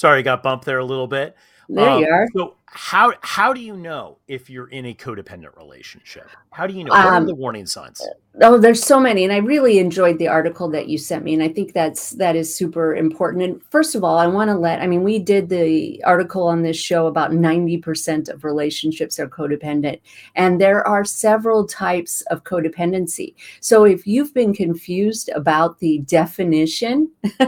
Sorry, 0.05 0.23
got 0.23 0.43
bumped 0.43 0.67
there 0.67 0.81
a 0.81 0.85
little 0.85 1.07
bit. 1.07 1.35
There 1.67 1.89
um, 1.89 1.99
you 1.99 2.07
are. 2.07 2.29
So 2.37 2.57
how 2.77 3.13
how 3.21 3.53
do 3.53 3.61
you 3.61 3.77
know 3.77 4.19
if 4.27 4.51
you're 4.51 4.67
in 4.67 4.87
a 4.87 4.95
codependent 4.95 5.57
relationship? 5.57 6.29
How 6.51 6.67
do 6.67 6.75
you 6.75 6.83
know? 6.83 6.91
What 6.91 7.07
um, 7.07 7.23
are 7.23 7.27
the 7.27 7.35
warning 7.35 7.67
signs? 7.67 8.03
Oh, 8.43 8.59
there's 8.59 8.83
so 8.83 8.99
many, 8.99 9.23
and 9.23 9.33
I 9.33 9.37
really 9.37 9.79
enjoyed 9.79 10.19
the 10.19 10.27
article 10.27 10.69
that 10.71 10.89
you 10.89 10.99
sent 10.99 11.23
me, 11.23 11.35
and 11.35 11.43
I 11.43 11.49
think 11.49 11.73
that's 11.73 12.11
that 12.11 12.35
is 12.35 12.53
super 12.53 12.97
important. 12.97 13.45
And 13.45 13.63
first 13.71 13.95
of 13.95 14.03
all, 14.03 14.19
I 14.19 14.27
want 14.27 14.51
to 14.51 14.57
let 14.57 14.81
I 14.81 14.89
mean, 14.89 15.05
we 15.05 15.21
did 15.21 15.49
the 15.49 16.03
article 16.03 16.49
on 16.49 16.63
this 16.63 16.77
show 16.77 17.07
about 17.07 17.31
90% 17.31 18.29
of 18.29 18.43
relationships 18.43 19.21
are 19.21 19.29
codependent, 19.29 20.01
and 20.35 20.61
there 20.61 20.85
are 20.87 21.05
several 21.05 21.69
types 21.69 22.23
of 22.23 22.43
codependency. 22.43 23.35
So 23.61 23.85
if 23.85 24.05
you've 24.05 24.35
been 24.35 24.53
confused 24.53 25.31
about 25.37 25.79
the 25.79 25.99
definition, 26.01 27.09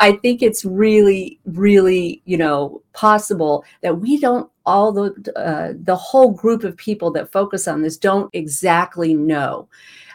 I 0.00 0.18
think 0.22 0.42
it's 0.42 0.64
really, 0.64 1.38
really, 1.44 2.22
you 2.24 2.38
know, 2.38 2.82
possible 2.94 3.62
that 3.82 3.98
we 4.00 4.18
don't 4.18 4.45
all 4.66 4.92
the 4.92 5.32
uh, 5.36 5.72
the 5.82 5.96
whole 5.96 6.32
group 6.32 6.64
of 6.64 6.76
people 6.76 7.10
that 7.12 7.32
focus 7.32 7.66
on 7.66 7.82
this 7.82 7.96
don't 7.96 8.28
exactly 8.34 9.14
know. 9.14 9.68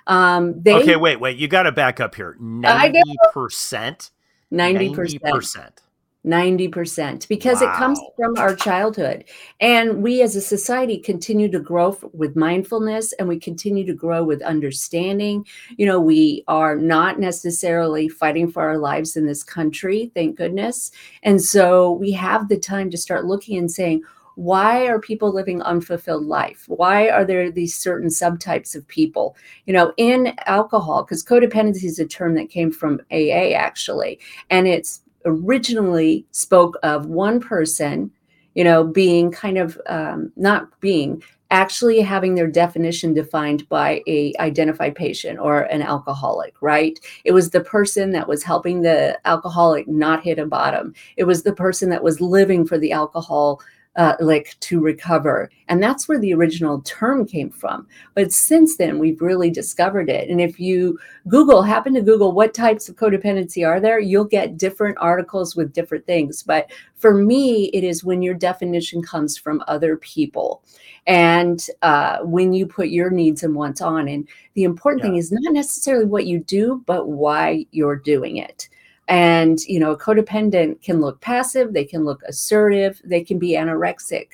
Um, 0.08 0.62
they, 0.62 0.76
okay, 0.76 0.96
wait, 0.96 1.20
wait. 1.20 1.38
You 1.38 1.48
got 1.48 1.64
to 1.64 1.72
back 1.72 2.00
up 2.00 2.16
here. 2.16 2.36
Ninety 2.40 3.02
percent. 3.34 4.12
Ninety 4.52 4.94
percent. 4.94 5.82
90% 6.26 7.28
because 7.28 7.62
wow. 7.62 7.74
it 7.74 7.78
comes 7.78 8.00
from 8.16 8.38
our 8.38 8.56
childhood. 8.56 9.26
And 9.60 10.04
we 10.04 10.22
as 10.22 10.36
a 10.36 10.42
society 10.42 11.00
continue 11.00 11.50
to 11.50 11.60
grow 11.60 11.98
with 12.14 12.36
mindfulness 12.36 13.12
and 13.14 13.28
we 13.28 13.40
continue 13.40 13.86
to 13.88 13.94
grow 13.94 14.24
with 14.24 14.42
understanding. 14.44 15.46
You 15.78 15.88
know, 15.88 16.00
we 16.00 16.44
are 16.48 16.76
not 16.76 17.20
necessarily 17.20 18.08
fighting 18.08 18.52
for 18.52 18.62
our 18.62 18.78
lives 18.78 19.16
in 19.16 19.26
this 19.26 19.44
country, 19.44 20.12
thank 20.14 20.38
goodness. 20.38 20.92
And 21.24 21.42
so 21.42 21.94
we 21.94 22.12
have 22.12 22.50
the 22.50 22.58
time 22.58 22.92
to 22.92 22.98
start 22.98 23.26
looking 23.26 23.58
and 23.58 23.72
saying, 23.72 24.04
why 24.42 24.88
are 24.88 25.00
people 25.00 25.32
living 25.32 25.62
unfulfilled 25.62 26.26
life? 26.26 26.64
Why 26.68 27.10
are 27.10 27.24
there 27.24 27.52
these 27.52 27.76
certain 27.76 28.10
subtypes 28.10 28.76
of 28.76 28.88
people? 28.88 29.36
You 29.68 29.74
know 29.74 29.94
in 29.98 30.34
alcohol 30.48 31.04
because 31.04 31.24
codependency 31.24 31.84
is 31.84 32.00
a 32.00 32.08
term 32.08 32.34
that 32.36 32.50
came 32.50 32.72
from 32.72 33.00
aa 33.12 33.54
actually 33.54 34.20
and 34.50 34.68
it's 34.68 35.02
originally 35.26 36.26
spoke 36.32 36.76
of 36.82 37.06
one 37.06 37.40
person 37.40 38.10
you 38.56 38.64
know 38.64 38.84
being 38.84 39.32
kind 39.32 39.60
of 39.60 39.80
um, 39.86 40.32
not 40.36 40.68
being 40.80 41.22
actually 41.52 42.00
having 42.00 42.34
their 42.34 42.48
definition 42.48 43.14
defined 43.14 43.68
by 43.70 44.02
a 44.08 44.34
identified 44.40 44.96
patient 44.96 45.38
or 45.38 45.64
an 45.64 45.84
alcoholic 45.84 46.56
right? 46.62 47.00
It 47.26 47.34
was 47.34 47.52
the 47.52 47.62
person 47.62 48.12
that 48.14 48.28
was 48.28 48.42
helping 48.42 48.82
the 48.82 49.20
alcoholic 49.26 49.88
not 49.88 50.24
hit 50.24 50.40
a 50.40 50.46
bottom. 50.48 50.96
It 51.18 51.26
was 51.26 51.44
the 51.44 51.54
person 51.54 51.90
that 51.90 52.04
was 52.04 52.22
living 52.22 52.66
for 52.66 52.80
the 52.80 52.92
alcohol 52.92 53.62
uh, 53.98 54.16
like 54.20 54.56
to 54.62 54.80
recover. 54.80 55.50
And 55.68 55.84
that's 55.84 56.08
where 56.08 56.20
the 56.20 56.34
original 56.34 56.82
term 56.82 57.26
came 57.26 57.50
from. 57.50 57.88
But 58.14 58.32
since 58.32 58.78
then, 58.78 59.00
we've 59.00 59.22
really 59.22 59.50
discovered 59.50 60.10
it. 60.10 60.30
And 60.30 60.40
if 60.40 60.60
you 60.60 60.98
Google, 61.28 61.62
happen 61.62 61.94
to 61.96 62.02
Google 62.02 62.32
what 62.32 62.54
types 62.54 62.88
of 62.88 62.96
codependency 62.96 63.68
are 63.68 63.80
there, 63.80 64.00
you'll 64.00 64.26
get 64.26 64.58
different 64.58 64.98
articles 65.00 65.56
with 65.56 65.74
different 65.74 66.06
things. 66.06 66.42
But 66.42 66.72
for 66.96 67.14
me, 67.14 67.66
it 67.74 67.84
is 67.84 68.04
when 68.04 68.22
your 68.22 68.34
definition 68.34 69.02
comes 69.02 69.38
from 69.38 69.64
other 69.68 69.98
people 69.98 70.64
and 71.06 71.66
uh, 71.82 72.20
when 72.20 72.54
you 72.54 72.66
put 72.66 72.90
your 72.90 73.10
needs 73.10 73.44
and 73.44 73.56
wants 73.56 73.82
on. 73.82 74.08
And 74.08 74.28
the 74.54 74.64
important 74.64 75.04
yeah. 75.04 75.10
thing 75.10 75.18
is 75.18 75.32
not 75.32 75.54
necessarily 75.54 76.06
what 76.06 76.28
you 76.28 76.40
do, 76.40 76.82
but 76.86 77.10
why 77.10 77.66
you're 77.72 77.98
doing 77.98 78.38
it. 78.38 78.70
And, 79.12 79.60
you 79.66 79.78
know, 79.78 79.92
a 79.92 79.98
codependent 79.98 80.82
can 80.82 81.02
look 81.02 81.20
passive, 81.20 81.74
they 81.74 81.84
can 81.84 82.06
look 82.06 82.24
assertive, 82.24 83.02
they 83.04 83.26
can 83.26 83.40
be 83.40 83.56
anorexic, 83.56 84.28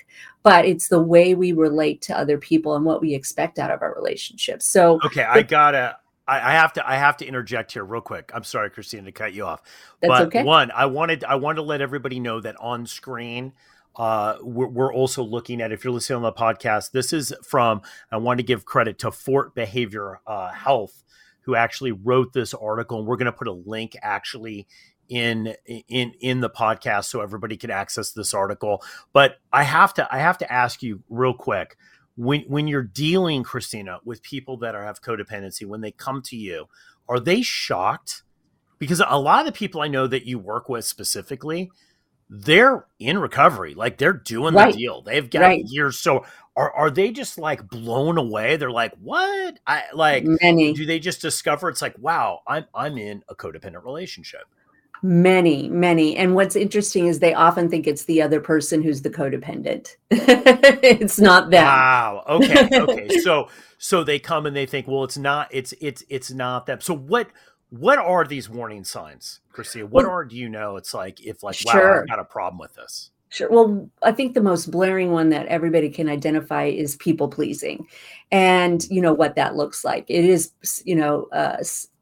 but 0.44 0.66
it's 0.66 0.88
the 0.88 1.02
way 1.02 1.34
we 1.34 1.52
relate 1.52 2.04
to 2.04 2.16
other 2.16 2.38
people 2.38 2.76
and 2.76 2.86
what 2.86 3.02
we 3.02 3.16
expect 3.16 3.58
out 3.58 3.72
of 3.72 3.82
our 3.82 3.96
relationships. 3.96 4.68
So, 4.68 5.00
okay, 5.04 5.24
I 5.24 5.42
gotta, 5.42 5.98
I, 6.28 6.52
I, 6.52 6.52
have 6.52 6.74
to 6.74 6.88
I 6.88 6.94
have 6.94 7.18
to 7.18 7.26
interject 7.26 7.72
here 7.72 7.84
real 7.84 8.02
quick. 8.02 8.30
I'm 8.36 8.44
sorry, 8.44 8.70
Kristina, 8.70 9.06
to 9.06 9.12
cut 9.12 9.34
you 9.34 9.46
off. 9.46 9.64
That's 10.00 10.12
but 10.12 10.22
okay. 10.28 10.44
one, 10.44 10.70
I 10.70 10.86
wanted 10.86 11.24
I 11.24 11.34
wanted 11.36 11.56
to 11.56 11.64
let 11.64 11.82
everybody 11.82 12.20
know 12.20 12.40
that 12.42 12.56
on 12.60 12.86
screen, 12.86 13.54
uh, 13.96 14.36
we're, 14.44 14.68
we're, 14.68 14.94
also 14.94 15.24
looking 15.24 15.60
at 15.60 15.72
if 15.72 15.84
you're 15.84 15.92
listening 15.92 16.18
on 16.18 16.22
the 16.22 16.32
podcast. 16.34 16.92
This 16.92 17.14
is 17.14 17.34
from 17.44 17.82
I 18.12 18.18
want 18.18 18.38
to 18.38 18.44
give 18.44 18.64
credit 18.64 19.00
to 19.00 19.12
Fort 19.12 19.56
Behavior 19.56 20.20
uh, 20.28 20.52
Health, 20.52 21.04
who 21.48 21.56
actually 21.56 21.92
wrote 21.92 22.34
this 22.34 22.54
article, 22.54 23.00
and 23.00 23.08
we're 23.08 23.18
going 23.18 23.26
to 23.26 23.32
put 23.32 23.48
a 23.48 23.52
link 23.52 23.96
actually 24.04 24.68
in 25.10 25.56
in 25.68 26.14
in 26.20 26.42
the 26.42 26.50
podcast 26.50 27.06
so 27.06 27.22
everybody 27.22 27.58
can 27.58 27.72
access 27.72 28.12
this 28.12 28.36
article. 28.36 28.84
But 29.14 29.38
I 29.52 29.64
have 29.64 29.96
to 29.96 30.08
I 30.14 30.20
have 30.20 30.38
to 30.38 30.54
ask 30.54 30.84
you 30.84 31.02
real 31.10 31.34
quick 31.34 31.78
when 32.18 32.42
when 32.42 32.68
you're 32.68 32.84
dealing 32.84 33.44
kristina 33.44 34.00
with 34.04 34.22
people 34.22 34.58
that 34.58 34.76
are 34.76 34.84
have 34.84 35.02
codependency 35.02 35.66
when 35.66 35.82
they 35.82 35.92
come 35.92 36.22
to 36.22 36.36
you 36.36 36.68
are 37.08 37.20
they 37.20 37.42
shocked 37.42 38.24
because 38.80 39.02
a 39.08 39.20
lot 39.20 39.40
of 39.40 39.46
the 39.46 39.58
people 39.58 39.82
i 39.82 39.88
know 39.88 40.08
that 40.08 40.26
you 40.26 40.38
work 40.38 40.68
with 40.68 40.84
specifically 40.84 41.72
they're 42.30 42.86
in 43.00 43.20
recovery 43.20 43.74
like 43.76 43.98
they're 43.98 44.14
doing 44.14 44.54
right. 44.54 44.74
the 44.74 44.80
deal 44.80 45.02
they've 45.04 45.30
got 45.30 45.42
right. 45.42 45.64
years 45.68 45.98
so 45.98 46.26
are, 46.58 46.74
are 46.74 46.90
they 46.90 47.12
just 47.12 47.38
like 47.38 47.70
blown 47.70 48.18
away 48.18 48.58
they're 48.58 48.70
like 48.70 48.94
what 49.02 49.60
i 49.66 49.84
like 49.94 50.26
Many. 50.42 50.74
do 50.74 50.86
they 50.86 51.00
just 51.00 51.22
discover 51.22 51.70
it's 51.70 51.82
like 51.82 51.96
wow 52.00 52.42
i'm 52.48 52.66
i'm 52.74 52.98
in 52.98 53.24
a 53.30 53.36
codependent 53.36 53.86
relationship 53.86 54.42
Many, 55.04 55.70
many. 55.70 56.16
And 56.16 56.34
what's 56.34 56.56
interesting 56.56 57.08
is 57.08 57.20
they 57.20 57.34
often 57.34 57.70
think 57.70 57.86
it's 57.86 58.06
the 58.06 58.22
other 58.22 58.40
person 58.40 58.82
who's 58.82 59.02
the 59.02 59.10
codependent. 59.10 59.96
it's 60.10 61.20
not 61.20 61.52
them. 61.52 61.66
Wow. 61.66 62.24
Okay. 62.28 62.68
Okay. 62.74 63.08
so 63.20 63.50
so 63.78 64.04
they 64.04 64.20
come 64.20 64.46
and 64.46 64.56
they 64.56 64.66
think, 64.66 64.88
well, 64.88 65.04
it's 65.04 65.18
not 65.18 65.50
it's 65.52 65.74
it's 65.80 66.04
it's 66.10 66.32
not 66.32 66.66
them. 66.66 66.82
So 66.82 66.96
what 66.96 67.30
what 67.70 68.00
are 68.00 68.26
these 68.26 68.50
warning 68.50 68.84
signs, 68.84 69.42
Kristina? 69.54 69.84
What 69.84 70.06
well, 70.06 70.14
are 70.14 70.26
do 70.26 70.36
you 70.36 70.50
know? 70.50 70.78
It's 70.78 70.94
like 70.94 71.22
if 71.22 71.44
like 71.44 71.58
wow, 71.66 71.72
sure. 71.74 72.02
I've 72.02 72.08
got 72.08 72.20
a 72.20 72.26
problem 72.26 72.58
with 72.58 72.74
this. 72.76 73.12
Sure. 73.30 73.50
Well, 73.52 73.90
I 74.04 74.14
think 74.14 74.34
the 74.34 74.42
most 74.42 74.72
blaring 74.72 75.12
one 75.12 75.30
that 75.30 75.48
everybody 75.48 75.90
can 75.90 76.08
identify 76.08 76.66
is 76.66 76.96
people 76.96 77.28
pleasing, 77.28 77.88
and 78.32 78.88
you 78.90 79.02
know 79.02 79.14
what 79.14 79.36
that 79.36 79.56
looks 79.56 79.84
like. 79.84 80.06
It 80.08 80.24
is, 80.24 80.52
you 80.86 80.96
know, 80.96 81.28
uh, 81.34 81.58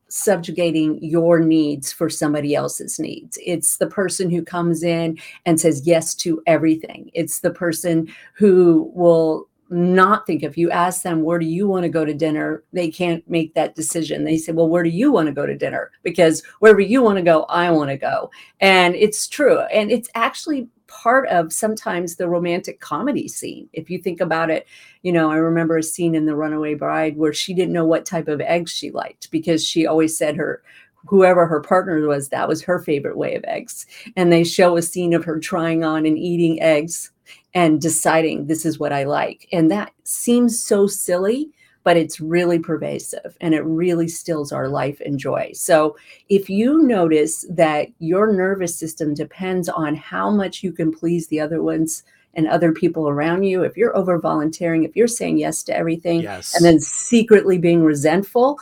subjugating 0.08 1.04
your 1.04 1.40
needs 1.40 1.92
for 1.92 2.10
somebody 2.10 2.54
else's 2.54 3.00
needs. 3.00 3.40
It's 3.44 3.78
the 3.78 3.88
person 3.88 4.30
who 4.30 4.44
comes 4.44 4.84
in 4.84 5.18
and 5.46 5.60
says 5.60 5.86
yes 5.86 6.14
to 6.16 6.42
everything. 6.46 7.10
It's 7.14 7.40
the 7.40 7.52
person 7.52 8.08
who 8.36 8.92
will 8.94 9.50
not 9.70 10.28
think 10.28 10.44
if 10.44 10.58
you 10.58 10.70
ask 10.70 11.02
them 11.02 11.24
where 11.24 11.40
do 11.40 11.46
you 11.48 11.68
want 11.68 11.82
to 11.84 11.90
go 11.90 12.06
to 12.06 12.14
dinner 12.14 12.64
they 12.72 12.90
can't 12.90 13.28
make 13.28 13.56
that 13.56 13.74
decision 13.74 14.24
they 14.24 14.38
say 14.38 14.52
well 14.52 14.70
where 14.70 14.84
do 14.84 14.90
you 14.92 15.12
want 15.12 15.26
to 15.26 15.34
go 15.34 15.44
to 15.44 15.58
dinner 15.58 15.90
because 16.04 16.44
wherever 16.60 16.80
you 16.80 17.02
want 17.02 17.18
to 17.18 17.24
go 17.24 17.44
i 17.50 17.70
want 17.72 17.90
to 17.90 17.98
go 17.98 18.30
and 18.60 18.94
it's 18.94 19.28
true 19.28 19.62
and 19.62 19.92
it's 19.92 20.08
actually 20.14 20.68
part 21.02 21.28
of 21.30 21.52
sometimes 21.52 22.16
the 22.16 22.28
romantic 22.28 22.80
comedy 22.80 23.28
scene. 23.28 23.70
If 23.74 23.90
you 23.90 23.98
think 23.98 24.22
about 24.22 24.50
it, 24.50 24.68
you 25.02 25.12
know, 25.12 25.30
I 25.30 25.36
remember 25.36 25.78
a 25.78 25.84
scene 25.84 26.16
in 26.16 26.26
The 26.26 26.36
Runaway 26.36 26.76
Bride 26.76 27.18
where 27.18 27.34
she 27.34 27.54
didn't 27.54 27.74
know 27.74 27.86
what 27.86 28.06
type 28.06 28.28
of 28.28 28.42
eggs 28.42 28.72
she 28.72 28.92
liked 28.92 29.30
because 29.32 29.66
she 29.66 29.86
always 29.86 30.18
said 30.18 30.36
her 30.36 30.64
whoever 31.08 31.46
her 31.46 31.62
partner 31.62 32.08
was, 32.08 32.30
that 32.30 32.48
was 32.48 32.64
her 32.64 32.80
favorite 32.80 33.18
way 33.18 33.36
of 33.36 33.44
eggs. 33.46 33.86
And 34.16 34.32
they 34.32 34.44
show 34.44 34.76
a 34.76 34.82
scene 34.82 35.14
of 35.14 35.24
her 35.26 35.40
trying 35.40 35.84
on 35.84 36.06
and 36.06 36.18
eating 36.18 36.62
eggs 36.62 37.12
and 37.54 37.80
deciding 37.80 38.48
this 38.48 38.66
is 38.66 38.80
what 38.80 38.92
I 38.92 39.04
like. 39.04 39.48
And 39.52 39.70
that 39.70 39.92
seems 40.04 40.60
so 40.60 40.88
silly, 40.88 41.52
but 41.86 41.96
it's 41.96 42.20
really 42.20 42.58
pervasive 42.58 43.38
and 43.40 43.54
it 43.54 43.62
really 43.62 44.08
stills 44.08 44.52
our 44.52 44.68
life 44.68 45.00
and 45.06 45.20
joy. 45.20 45.52
So 45.54 45.96
if 46.30 46.50
you 46.50 46.82
notice 46.82 47.46
that 47.52 47.90
your 48.00 48.34
nervous 48.34 48.76
system 48.76 49.14
depends 49.14 49.70
on 49.70 49.94
how 49.94 50.32
much 50.32 50.64
you 50.64 50.74
can 50.74 50.92
please 50.92 51.28
the 51.28 51.40
other 51.40 51.62
ones 51.62 52.04
and 52.34 52.48
other 52.48 52.72
people 52.72 53.08
around 53.08 53.44
you, 53.44 53.64
if 53.64 53.78
you're 53.78 53.96
over 53.96 54.20
volunteering, 54.20 54.84
if 54.84 54.96
you're 54.96 55.08
saying 55.08 55.38
yes 55.38 55.62
to 55.64 55.78
everything 55.78 56.22
yes. 56.22 56.56
and 56.56 56.66
then 56.66 56.80
secretly 56.80 57.60
being 57.60 57.84
resentful, 57.84 58.60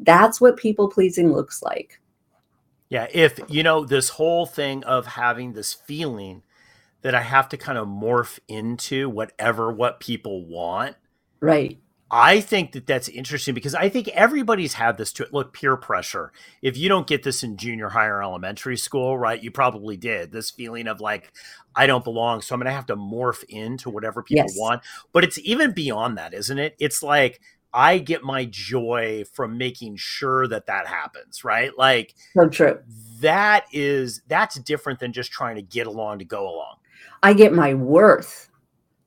that's 0.00 0.40
what 0.40 0.56
people 0.56 0.88
pleasing 0.88 1.30
looks 1.30 1.62
like. 1.62 2.00
Yeah, 2.88 3.06
if 3.12 3.38
you 3.48 3.62
know 3.62 3.84
this 3.84 4.08
whole 4.08 4.46
thing 4.46 4.82
of 4.84 5.06
having 5.06 5.52
this 5.52 5.74
feeling 5.74 6.42
that 7.02 7.14
I 7.14 7.20
have 7.20 7.50
to 7.50 7.58
kind 7.58 7.76
of 7.76 7.86
morph 7.86 8.38
into 8.48 9.10
whatever 9.10 9.70
what 9.70 10.00
people 10.00 10.46
want. 10.46 10.96
Right. 11.40 11.78
I 12.14 12.42
think 12.42 12.72
that 12.72 12.86
that's 12.86 13.08
interesting 13.08 13.54
because 13.54 13.74
I 13.74 13.88
think 13.88 14.08
everybody's 14.08 14.74
had 14.74 14.98
this 14.98 15.14
to 15.14 15.22
it. 15.22 15.32
look 15.32 15.54
peer 15.54 15.78
pressure. 15.78 16.30
If 16.60 16.76
you 16.76 16.90
don't 16.90 17.06
get 17.06 17.22
this 17.22 17.42
in 17.42 17.56
junior 17.56 17.88
high 17.88 18.06
or 18.06 18.22
elementary 18.22 18.76
school, 18.76 19.16
right, 19.16 19.42
you 19.42 19.50
probably 19.50 19.96
did 19.96 20.30
this 20.30 20.50
feeling 20.50 20.88
of 20.88 21.00
like, 21.00 21.32
I 21.74 21.86
don't 21.86 22.04
belong. 22.04 22.42
So 22.42 22.54
I'm 22.54 22.60
going 22.60 22.66
to 22.66 22.72
have 22.72 22.84
to 22.86 22.96
morph 22.96 23.42
into 23.44 23.88
whatever 23.88 24.22
people 24.22 24.44
yes. 24.46 24.58
want. 24.58 24.82
But 25.14 25.24
it's 25.24 25.38
even 25.38 25.72
beyond 25.72 26.18
that, 26.18 26.34
isn't 26.34 26.58
it? 26.58 26.76
It's 26.78 27.02
like, 27.02 27.40
I 27.72 27.96
get 27.96 28.22
my 28.22 28.44
joy 28.44 29.24
from 29.32 29.56
making 29.56 29.96
sure 29.96 30.46
that 30.48 30.66
that 30.66 30.86
happens, 30.86 31.44
right? 31.44 31.70
Like, 31.78 32.14
so 32.34 32.46
true. 32.46 32.78
That 33.20 33.64
is, 33.72 34.20
that's 34.28 34.56
different 34.56 35.00
than 35.00 35.14
just 35.14 35.32
trying 35.32 35.56
to 35.56 35.62
get 35.62 35.86
along 35.86 36.18
to 36.18 36.26
go 36.26 36.42
along. 36.42 36.76
I 37.22 37.32
get 37.32 37.54
my 37.54 37.72
worth 37.72 38.50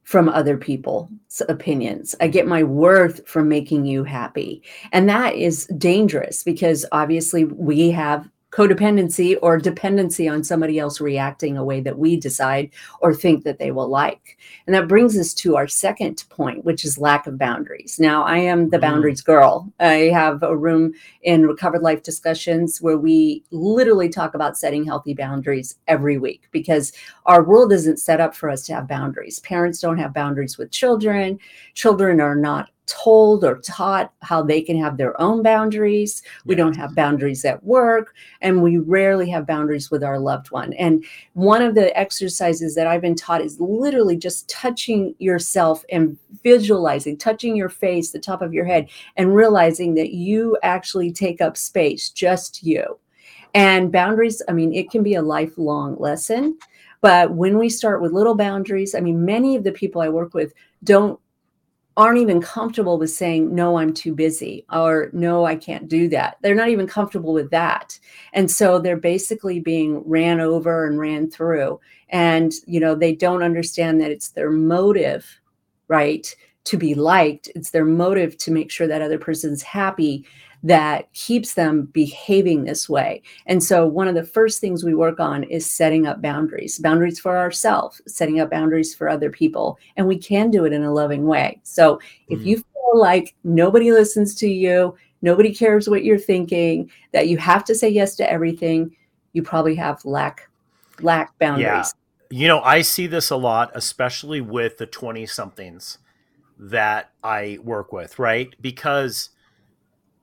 from 0.05 0.29
other 0.29 0.55
people's 0.55 1.41
opinions. 1.49 2.15
I 2.21 2.27
get 2.27 2.47
my 2.47 2.63
worth 2.63 3.27
from 3.27 3.49
making 3.49 3.85
you 3.85 4.03
happy. 4.03 4.61
And 4.91 5.09
that 5.09 5.33
is 5.33 5.65
dangerous 5.77 6.43
because 6.43 6.85
obviously 6.91 7.43
we 7.43 7.89
have 7.89 8.29
codependency 8.55 9.37
or 9.41 9.57
dependency 9.57 10.29
on 10.29 10.43
somebody 10.43 10.79
else 10.79 11.01
reacting 11.01 11.57
a 11.57 11.63
way 11.63 11.81
that 11.81 11.97
we 11.97 12.15
decide 12.15 12.69
or 13.01 13.13
think 13.13 13.43
that 13.43 13.59
they 13.59 13.71
will 13.71 13.89
like. 13.89 14.37
And 14.65 14.73
that 14.73 14.87
brings 14.87 15.17
us 15.17 15.33
to 15.35 15.57
our 15.57 15.67
second 15.67 16.23
point, 16.29 16.63
which 16.63 16.85
is 16.85 16.97
lack 16.97 17.27
of 17.27 17.37
boundaries. 17.37 17.99
Now, 17.99 18.23
I 18.23 18.37
am 18.37 18.69
the 18.69 18.77
mm. 18.77 18.81
boundaries 18.81 19.19
girl. 19.19 19.71
I 19.81 20.09
have 20.13 20.41
a 20.41 20.55
room 20.55 20.93
in 21.23 21.45
Recovered 21.45 21.81
Life 21.81 22.01
discussions 22.01 22.81
where 22.81 22.97
we 22.97 23.43
literally 23.51 24.07
talk 24.07 24.35
about 24.35 24.57
setting 24.57 24.85
healthy 24.85 25.13
boundaries 25.13 25.75
every 25.87 26.17
week 26.17 26.43
because 26.51 26.93
our 27.25 27.43
world 27.43 27.73
isn't 27.73 27.99
set 27.99 28.21
up 28.21 28.33
for 28.33 28.49
us 28.49 28.65
to 28.67 28.75
have 28.75 28.87
boundaries. 28.87 29.39
Parents 29.39 29.81
don't 29.81 29.97
have 29.97 30.13
boundaries 30.13 30.57
with 30.57 30.71
children, 30.71 31.39
children 31.73 32.21
are 32.21 32.35
not 32.35 32.69
told 32.87 33.43
or 33.43 33.57
taught 33.59 34.13
how 34.21 34.41
they 34.41 34.61
can 34.61 34.79
have 34.79 34.97
their 34.97 35.19
own 35.19 35.41
boundaries. 35.41 36.21
We 36.45 36.55
don't 36.55 36.75
have 36.75 36.95
boundaries 36.95 37.45
at 37.45 37.63
work, 37.63 38.13
and 38.41 38.61
we 38.61 38.77
rarely 38.77 39.29
have 39.29 39.47
boundaries 39.47 39.89
with 39.89 40.03
our 40.03 40.19
loved 40.19 40.51
one. 40.51 40.73
And 40.73 41.03
one 41.33 41.61
of 41.61 41.75
the 41.75 41.97
exercises 41.97 42.75
that 42.75 42.87
I've 42.87 43.01
been 43.01 43.15
taught 43.15 43.41
is 43.41 43.59
literally 43.59 44.17
just 44.17 44.49
touching 44.49 45.15
yourself 45.19 45.83
and 45.91 46.17
visualizing, 46.43 47.17
touching 47.17 47.55
your 47.55 47.69
face, 47.69 48.11
the 48.11 48.19
top 48.19 48.41
of 48.41 48.53
your 48.53 48.65
head, 48.65 48.89
and 49.17 49.35
realizing 49.35 49.95
that 49.95 50.11
you 50.11 50.57
actually 50.63 51.11
take 51.11 51.41
up 51.41 51.57
space, 51.57 52.09
just 52.09 52.63
you. 52.63 52.99
And 53.53 53.91
boundaries, 53.91 54.41
I 54.49 54.51
mean, 54.51 54.73
it 54.73 54.91
can 54.91 55.01
be 55.01 55.15
a 55.15 55.21
lifelong 55.21 55.95
lesson. 55.97 56.57
But 57.01 57.31
when 57.31 57.57
we 57.57 57.69
start 57.69 58.01
with 58.01 58.11
little 58.11 58.35
boundaries, 58.35 58.95
I 58.95 58.99
mean, 58.99 59.23
many 59.23 59.55
of 59.55 59.63
the 59.63 59.71
people 59.71 60.01
I 60.01 60.09
work 60.09 60.33
with 60.33 60.53
don't 60.83 61.19
aren't 61.97 62.19
even 62.19 62.41
comfortable 62.41 62.97
with 62.97 63.09
saying 63.09 63.53
no 63.53 63.77
i'm 63.77 63.93
too 63.93 64.13
busy 64.13 64.65
or 64.71 65.09
no 65.13 65.45
i 65.45 65.55
can't 65.55 65.87
do 65.87 66.09
that. 66.09 66.37
They're 66.41 66.55
not 66.55 66.69
even 66.69 66.87
comfortable 66.87 67.33
with 67.33 67.51
that. 67.51 67.97
And 68.33 68.49
so 68.51 68.79
they're 68.79 68.97
basically 68.97 69.59
being 69.59 70.03
ran 70.05 70.39
over 70.39 70.85
and 70.85 70.99
ran 70.99 71.29
through. 71.29 71.79
And 72.09 72.53
you 72.65 72.79
know 72.79 72.95
they 72.95 73.15
don't 73.15 73.43
understand 73.43 74.01
that 74.01 74.11
it's 74.11 74.29
their 74.29 74.51
motive 74.51 75.39
right 75.87 76.35
to 76.65 76.77
be 76.77 76.95
liked. 76.95 77.49
It's 77.55 77.69
their 77.71 77.85
motive 77.85 78.37
to 78.37 78.51
make 78.51 78.71
sure 78.71 78.87
that 78.87 79.01
other 79.01 79.19
person's 79.19 79.61
happy 79.61 80.25
that 80.63 81.11
keeps 81.13 81.53
them 81.53 81.85
behaving 81.93 82.63
this 82.63 82.89
way. 82.89 83.21
And 83.45 83.63
so, 83.63 83.85
one 83.85 84.07
of 84.07 84.15
the 84.15 84.23
first 84.23 84.59
things 84.61 84.83
we 84.83 84.95
work 84.95 85.19
on 85.19 85.43
is 85.43 85.69
setting 85.69 86.07
up 86.07 86.21
boundaries 86.21 86.79
boundaries 86.79 87.19
for 87.19 87.37
ourselves, 87.37 88.01
setting 88.07 88.39
up 88.39 88.49
boundaries 88.49 88.95
for 88.95 89.09
other 89.09 89.29
people. 89.29 89.79
And 89.97 90.07
we 90.07 90.17
can 90.17 90.49
do 90.51 90.65
it 90.65 90.73
in 90.73 90.83
a 90.83 90.93
loving 90.93 91.25
way. 91.25 91.59
So, 91.63 91.99
if 92.27 92.39
mm. 92.39 92.45
you 92.45 92.57
feel 92.57 92.99
like 92.99 93.35
nobody 93.43 93.91
listens 93.91 94.35
to 94.35 94.47
you, 94.47 94.95
nobody 95.21 95.53
cares 95.53 95.89
what 95.89 96.03
you're 96.03 96.17
thinking, 96.17 96.89
that 97.11 97.27
you 97.27 97.37
have 97.37 97.65
to 97.65 97.75
say 97.75 97.89
yes 97.89 98.15
to 98.15 98.31
everything, 98.31 98.95
you 99.33 99.43
probably 99.43 99.75
have 99.75 100.03
lack 100.05 100.49
lack 101.01 101.37
boundaries. 101.39 101.93
Yeah. 101.93 102.01
You 102.31 102.47
know, 102.47 102.61
I 102.61 102.81
see 102.81 103.07
this 103.07 103.29
a 103.29 103.35
lot, 103.35 103.71
especially 103.75 104.41
with 104.41 104.77
the 104.77 104.87
20 104.87 105.25
somethings 105.27 105.99
that 106.57 107.11
I 107.23 107.59
work 107.63 107.91
with, 107.91 108.17
right? 108.17 108.53
Because 108.61 109.29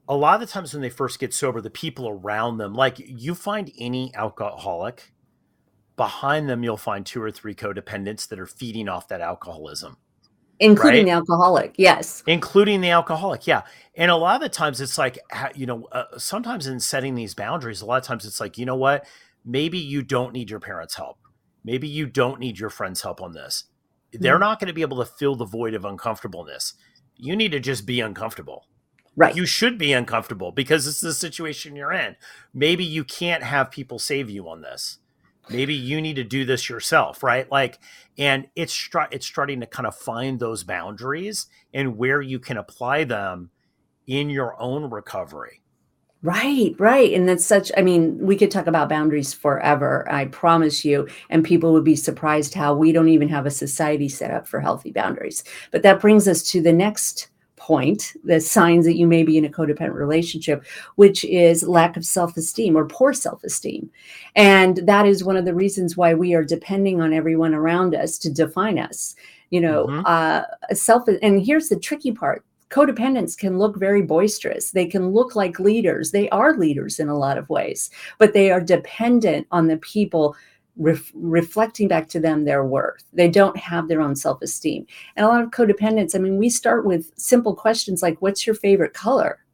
a 0.08 0.16
lot 0.16 0.34
of 0.34 0.40
the 0.40 0.52
times 0.52 0.72
when 0.72 0.82
they 0.82 0.90
first 0.90 1.18
get 1.18 1.32
sober, 1.32 1.60
the 1.60 1.70
people 1.70 2.08
around 2.08 2.58
them, 2.58 2.74
like 2.74 2.96
you 2.98 3.34
find 3.34 3.70
any 3.78 4.14
alcoholic, 4.14 5.12
behind 5.96 6.48
them, 6.48 6.64
you'll 6.64 6.76
find 6.76 7.06
two 7.06 7.22
or 7.22 7.30
three 7.30 7.54
codependents 7.54 8.28
that 8.28 8.38
are 8.38 8.46
feeding 8.46 8.88
off 8.88 9.08
that 9.08 9.20
alcoholism. 9.20 9.96
including 10.58 11.00
right? 11.00 11.06
the 11.06 11.10
alcoholic 11.10 11.74
yes 11.76 12.22
including 12.26 12.80
the 12.80 12.90
alcoholic 12.90 13.46
yeah 13.46 13.62
and 13.96 14.10
a 14.10 14.16
lot 14.16 14.36
of 14.36 14.42
the 14.42 14.48
times 14.48 14.80
it's 14.80 14.98
like 14.98 15.18
you 15.54 15.66
know 15.66 15.88
uh, 15.92 16.04
sometimes 16.16 16.66
in 16.66 16.78
setting 16.78 17.14
these 17.14 17.34
boundaries 17.34 17.82
a 17.82 17.86
lot 17.86 17.96
of 17.96 18.04
times 18.04 18.24
it's 18.24 18.40
like 18.40 18.58
you 18.58 18.64
know 18.64 18.76
what 18.76 19.04
maybe 19.44 19.78
you 19.78 20.02
don't 20.02 20.32
need 20.32 20.50
your 20.50 20.60
parents 20.60 20.94
help 20.94 21.18
maybe 21.64 21.88
you 21.88 22.06
don't 22.06 22.38
need 22.38 22.58
your 22.58 22.70
friends 22.70 23.02
help 23.02 23.20
on 23.20 23.32
this 23.32 23.64
they're 24.12 24.34
mm-hmm. 24.34 24.40
not 24.40 24.60
going 24.60 24.68
to 24.68 24.74
be 24.74 24.82
able 24.82 24.98
to 24.98 25.10
fill 25.10 25.34
the 25.34 25.44
void 25.44 25.74
of 25.74 25.84
uncomfortableness 25.84 26.74
you 27.16 27.34
need 27.34 27.52
to 27.52 27.60
just 27.60 27.86
be 27.86 28.00
uncomfortable 28.00 28.66
right 29.16 29.36
you 29.36 29.46
should 29.46 29.78
be 29.78 29.92
uncomfortable 29.92 30.52
because 30.52 30.86
it's 30.86 31.00
the 31.00 31.12
situation 31.12 31.76
you're 31.76 31.92
in 31.92 32.16
maybe 32.54 32.84
you 32.84 33.04
can't 33.04 33.42
have 33.42 33.70
people 33.70 33.98
save 33.98 34.30
you 34.30 34.48
on 34.48 34.62
this 34.62 34.98
maybe 35.50 35.74
you 35.74 36.00
need 36.00 36.16
to 36.16 36.24
do 36.24 36.44
this 36.44 36.68
yourself 36.68 37.22
right 37.22 37.50
like 37.50 37.78
and 38.18 38.46
it's 38.54 38.72
str- 38.72 39.10
it's 39.10 39.26
starting 39.26 39.60
to 39.60 39.66
kind 39.66 39.86
of 39.86 39.94
find 39.94 40.38
those 40.40 40.64
boundaries 40.64 41.46
and 41.74 41.96
where 41.96 42.20
you 42.20 42.38
can 42.38 42.56
apply 42.56 43.04
them 43.04 43.50
in 44.06 44.30
your 44.30 44.60
own 44.60 44.88
recovery 44.90 45.62
Right, 46.22 46.76
right. 46.78 47.12
And 47.12 47.28
that's 47.28 47.44
such, 47.44 47.72
I 47.76 47.82
mean, 47.82 48.16
we 48.18 48.36
could 48.36 48.52
talk 48.52 48.68
about 48.68 48.88
boundaries 48.88 49.34
forever, 49.34 50.06
I 50.08 50.26
promise 50.26 50.84
you. 50.84 51.08
And 51.30 51.44
people 51.44 51.72
would 51.72 51.82
be 51.82 51.96
surprised 51.96 52.54
how 52.54 52.74
we 52.74 52.92
don't 52.92 53.08
even 53.08 53.28
have 53.28 53.44
a 53.44 53.50
society 53.50 54.08
set 54.08 54.30
up 54.30 54.46
for 54.46 54.60
healthy 54.60 54.92
boundaries. 54.92 55.42
But 55.72 55.82
that 55.82 56.00
brings 56.00 56.28
us 56.28 56.44
to 56.52 56.62
the 56.62 56.72
next 56.72 57.31
point 57.62 58.14
the 58.24 58.40
signs 58.40 58.84
that 58.84 58.96
you 58.96 59.06
may 59.06 59.22
be 59.22 59.38
in 59.38 59.44
a 59.44 59.48
codependent 59.48 59.94
relationship, 59.94 60.64
which 60.96 61.24
is 61.24 61.62
lack 61.62 61.96
of 61.96 62.04
self 62.04 62.36
esteem 62.36 62.76
or 62.76 62.86
poor 62.86 63.12
self 63.12 63.42
esteem. 63.44 63.88
And 64.34 64.78
that 64.78 65.06
is 65.06 65.22
one 65.22 65.36
of 65.36 65.44
the 65.44 65.54
reasons 65.54 65.96
why 65.96 66.12
we 66.12 66.34
are 66.34 66.44
depending 66.44 67.00
on 67.00 67.12
everyone 67.12 67.54
around 67.54 67.94
us 67.94 68.18
to 68.18 68.30
define 68.30 68.78
us. 68.78 69.14
You 69.50 69.60
know, 69.60 69.86
mm-hmm. 69.86 70.02
uh, 70.06 70.42
self, 70.74 71.06
and 71.22 71.40
here's 71.40 71.68
the 71.68 71.78
tricky 71.78 72.10
part 72.10 72.44
codependents 72.70 73.36
can 73.36 73.58
look 73.58 73.76
very 73.78 74.02
boisterous. 74.02 74.70
They 74.70 74.86
can 74.86 75.10
look 75.10 75.36
like 75.36 75.60
leaders. 75.60 76.10
They 76.10 76.28
are 76.30 76.56
leaders 76.56 76.98
in 76.98 77.08
a 77.08 77.18
lot 77.18 77.36
of 77.36 77.50
ways, 77.50 77.90
but 78.18 78.32
they 78.32 78.50
are 78.50 78.62
dependent 78.62 79.46
on 79.52 79.68
the 79.68 79.76
people 79.76 80.34
ref- 80.76 81.12
reflecting 81.14 81.88
back 81.88 82.08
to 82.08 82.20
them 82.20 82.44
their 82.44 82.64
worth. 82.64 83.04
They 83.12 83.28
don't 83.28 83.56
have 83.56 83.88
their 83.88 84.00
own 84.00 84.16
self 84.16 84.42
esteem. 84.42 84.86
And 85.16 85.26
a 85.26 85.28
lot 85.28 85.42
of 85.42 85.50
codependents, 85.50 86.14
I 86.14 86.18
mean, 86.18 86.38
we 86.38 86.48
start 86.48 86.84
with 86.84 87.12
simple 87.16 87.54
questions 87.54 88.02
like, 88.02 88.20
What's 88.20 88.46
your 88.46 88.54
favorite 88.54 88.94
color? 88.94 89.44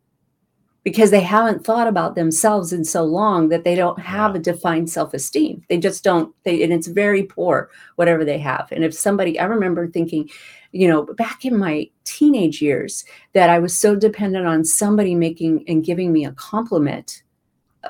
Because 0.85 1.11
they 1.11 1.21
haven't 1.21 1.65
thought 1.65 1.87
about 1.87 2.15
themselves 2.15 2.73
in 2.73 2.85
so 2.85 3.05
long 3.05 3.49
that 3.51 3.65
they 3.65 3.75
don't 3.75 3.99
have 3.99 4.35
a 4.35 4.39
defined 4.39 4.91
self 4.91 5.13
esteem. 5.13 5.63
They 5.69 5.79
just 5.79 6.05
don't, 6.05 6.35
they, 6.45 6.63
and 6.63 6.73
it's 6.73 6.87
very 6.87 7.25
poor, 7.25 7.71
whatever 7.97 8.25
they 8.25 8.39
have. 8.39 8.69
And 8.71 8.85
if 8.85 8.95
somebody, 8.95 9.39
I 9.39 9.45
remember 9.45 9.87
thinking, 9.89 10.31
you 10.73 10.89
know, 10.89 11.03
back 11.03 11.45
in 11.45 11.59
my 11.59 11.89
teenage 12.05 12.63
years, 12.63 13.05
that 13.33 13.51
I 13.51 13.59
was 13.59 13.77
so 13.77 13.97
dependent 13.97 14.47
on 14.47 14.65
somebody 14.65 15.15
making 15.15 15.65
and 15.67 15.85
giving 15.85 16.13
me 16.13 16.25
a 16.25 16.33
compliment 16.33 17.23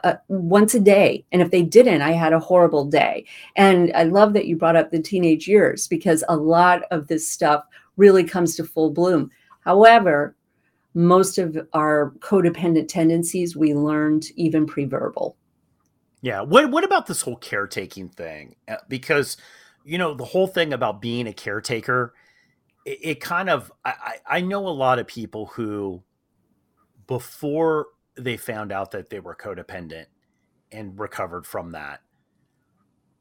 uh, 0.04 0.14
once 0.28 0.74
a 0.74 0.80
day. 0.80 1.24
And 1.32 1.42
if 1.42 1.50
they 1.50 1.62
didn't, 1.62 2.02
I 2.02 2.12
had 2.12 2.32
a 2.32 2.38
horrible 2.40 2.84
day. 2.84 3.24
And 3.56 3.92
I 3.94 4.04
love 4.04 4.32
that 4.34 4.46
you 4.46 4.56
brought 4.56 4.76
up 4.76 4.90
the 4.90 5.00
teenage 5.00 5.48
years 5.48 5.88
because 5.88 6.24
a 6.28 6.36
lot 6.36 6.82
of 6.90 7.06
this 7.08 7.28
stuff 7.28 7.64
really 7.96 8.24
comes 8.24 8.56
to 8.56 8.64
full 8.64 8.90
bloom. 8.90 9.30
However, 9.60 10.34
most 10.94 11.38
of 11.38 11.56
our 11.74 12.12
codependent 12.18 12.88
tendencies 12.88 13.56
we 13.56 13.74
learned 13.74 14.26
even 14.36 14.66
pre-verbal. 14.66 15.36
Yeah. 16.20 16.40
What 16.40 16.70
what 16.70 16.84
about 16.84 17.06
this 17.06 17.22
whole 17.22 17.36
caretaking 17.36 18.08
thing? 18.08 18.56
Uh, 18.66 18.76
because 18.88 19.36
you 19.84 19.98
know 19.98 20.14
the 20.14 20.24
whole 20.24 20.48
thing 20.48 20.72
about 20.72 21.00
being 21.00 21.28
a 21.28 21.32
caretaker, 21.32 22.14
it, 22.84 22.98
it 23.02 23.20
kind 23.20 23.48
of 23.48 23.70
I, 23.84 24.16
I 24.26 24.40
know 24.40 24.66
a 24.66 24.70
lot 24.70 24.98
of 24.98 25.06
people 25.06 25.46
who 25.46 26.02
before 27.06 27.86
they 28.18 28.36
found 28.36 28.72
out 28.72 28.90
that 28.90 29.10
they 29.10 29.20
were 29.20 29.34
codependent 29.34 30.06
and 30.72 30.98
recovered 30.98 31.46
from 31.46 31.72
that 31.72 32.00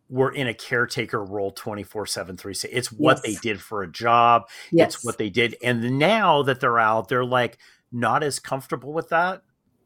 were 0.10 0.32
in 0.32 0.48
a 0.48 0.54
caretaker 0.54 1.24
role 1.24 1.52
24 1.52 2.06
7 2.06 2.38
3 2.38 2.54
it's 2.72 2.92
what 2.92 3.18
yes. 3.18 3.22
they 3.24 3.50
did 3.50 3.62
for 3.62 3.84
a 3.84 3.92
job 3.92 4.44
yes. 4.72 4.96
it's 4.96 5.06
what 5.06 5.18
they 5.18 5.30
did 5.30 5.56
and 5.62 6.00
now 6.00 6.42
that 6.44 6.60
they're 6.60 6.80
out 6.80 7.10
they're 7.10 7.26
like 7.26 7.58
not 7.92 8.24
as 8.24 8.40
comfortable 8.40 8.94
with 8.94 9.10
that 9.10 9.42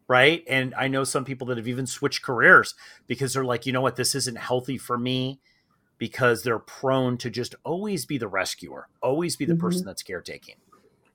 right 0.08 0.44
and 0.48 0.76
i 0.76 0.88
know 0.88 1.04
some 1.04 1.26
people 1.26 1.48
that 1.48 1.58
have 1.58 1.68
even 1.68 1.88
switched 1.88 2.22
careers 2.22 2.76
because 3.08 3.34
they're 3.34 3.46
like 3.46 3.66
you 3.66 3.74
know 3.74 3.82
what 3.82 3.96
this 3.96 4.14
isn't 4.14 4.38
healthy 4.38 4.78
for 4.78 4.98
me 4.98 5.40
because 5.98 6.44
they're 6.44 6.60
prone 6.60 7.18
to 7.18 7.30
just 7.30 7.56
always 7.64 8.06
be 8.06 8.18
the 8.18 8.28
rescuer 8.28 8.88
always 9.02 9.36
be 9.36 9.46
the 9.46 9.54
mm-hmm. 9.54 9.62
person 9.62 9.86
that's 9.86 10.04
caretaking 10.04 10.56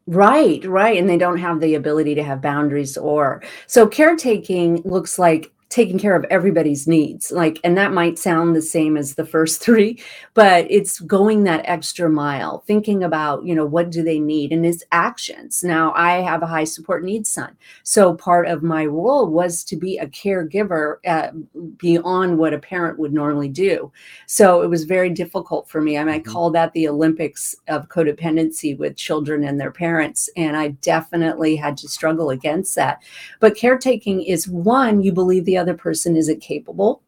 Right, 0.09 0.65
right. 0.65 0.97
And 0.99 1.09
they 1.09 1.19
don't 1.19 1.39
have 1.39 1.61
the 1.61 1.75
ability 1.75 2.15
to 2.15 2.23
have 2.23 2.41
boundaries 2.41 2.97
or 2.97 3.43
so 3.67 3.89
caretaking 3.89 4.83
looks 4.85 5.19
like 5.19 5.51
taking 5.69 5.99
care 5.99 6.15
of 6.15 6.25
everybody's 6.31 6.87
needs 6.87 7.33
like 7.33 7.59
and 7.65 7.77
that 7.77 7.93
might 7.93 8.19
sound 8.19 8.55
the 8.55 8.63
same 8.63 8.97
as 8.97 9.15
the 9.15 9.27
first 9.27 9.61
three 9.63 10.01
but 10.35 10.67
it's 10.71 11.01
going 11.01 11.45
that 11.45 11.63
extra 11.65 12.09
mile 12.09 12.63
thinking 12.67 13.03
about 13.03 13.45
you 13.45 13.55
know 13.55 13.67
what 13.67 13.91
do 13.91 14.03
they 14.03 14.21
need 14.21 14.53
and 14.53 14.65
it's 14.65 14.85
actions. 14.93 15.65
Now 15.65 15.93
i 15.95 16.21
have 16.21 16.43
a 16.43 16.47
high 16.47 16.65
support 16.65 17.03
needs 17.03 17.29
son 17.29 17.57
so 17.83 18.15
part 18.15 18.47
of 18.47 18.63
my 18.63 18.87
role 18.87 19.27
was 19.29 19.65
to 19.65 19.77
be 19.77 19.99
a 19.99 20.07
caregiver 20.07 20.97
uh, 21.07 21.31
beyond 21.79 22.39
what 22.39 22.55
a 22.55 22.59
parent 22.59 22.99
would 22.99 23.13
normally 23.13 23.49
do. 23.49 23.91
So 24.27 24.63
it 24.63 24.69
was 24.69 24.85
very 24.85 25.11
difficult 25.11 25.69
for 25.69 25.81
me. 25.81 25.99
I 25.99 26.05
might 26.05 26.23
mm-hmm. 26.23 26.33
call 26.33 26.51
that 26.51 26.73
the 26.73 26.89
olympics 26.89 27.57
of 27.69 27.89
codependency 27.89 28.77
with 28.79 28.97
children 28.97 29.45
and 29.45 29.61
their 29.61 29.71
parents 29.71 30.29
and 30.37 30.57
i 30.57 30.69
definitely 30.69 31.57
had 31.57 31.77
to 31.79 31.89
struggle 31.89 32.31
against 32.31 32.75
that. 32.77 33.03
But 33.41 33.57
caretaking 33.57 34.23
is 34.23 34.49
one 34.49 35.03
you 35.03 35.13
believe 35.13 35.45
the 35.45 35.56
other 35.57 35.75
person 35.75 36.17
isn't 36.17 36.41
capable. 36.41 37.03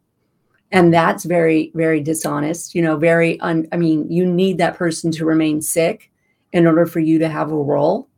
And 0.70 0.92
that's 0.92 1.24
very 1.24 1.72
very 1.74 2.00
dishonest 2.00 2.74
you 2.74 2.82
know 2.82 2.96
very 2.96 3.40
un, 3.40 3.66
i 3.72 3.76
mean 3.76 4.11
you 4.11 4.26
need 4.26 4.58
that 4.58 4.76
person 4.76 5.11
to 5.12 5.24
remain 5.24 5.62
sick 5.62 6.11
in 6.52 6.66
order 6.66 6.87
for 6.87 7.00
you 7.00 7.18
to 7.18 7.28
have 7.28 7.50
a 7.50 7.56
role. 7.56 8.08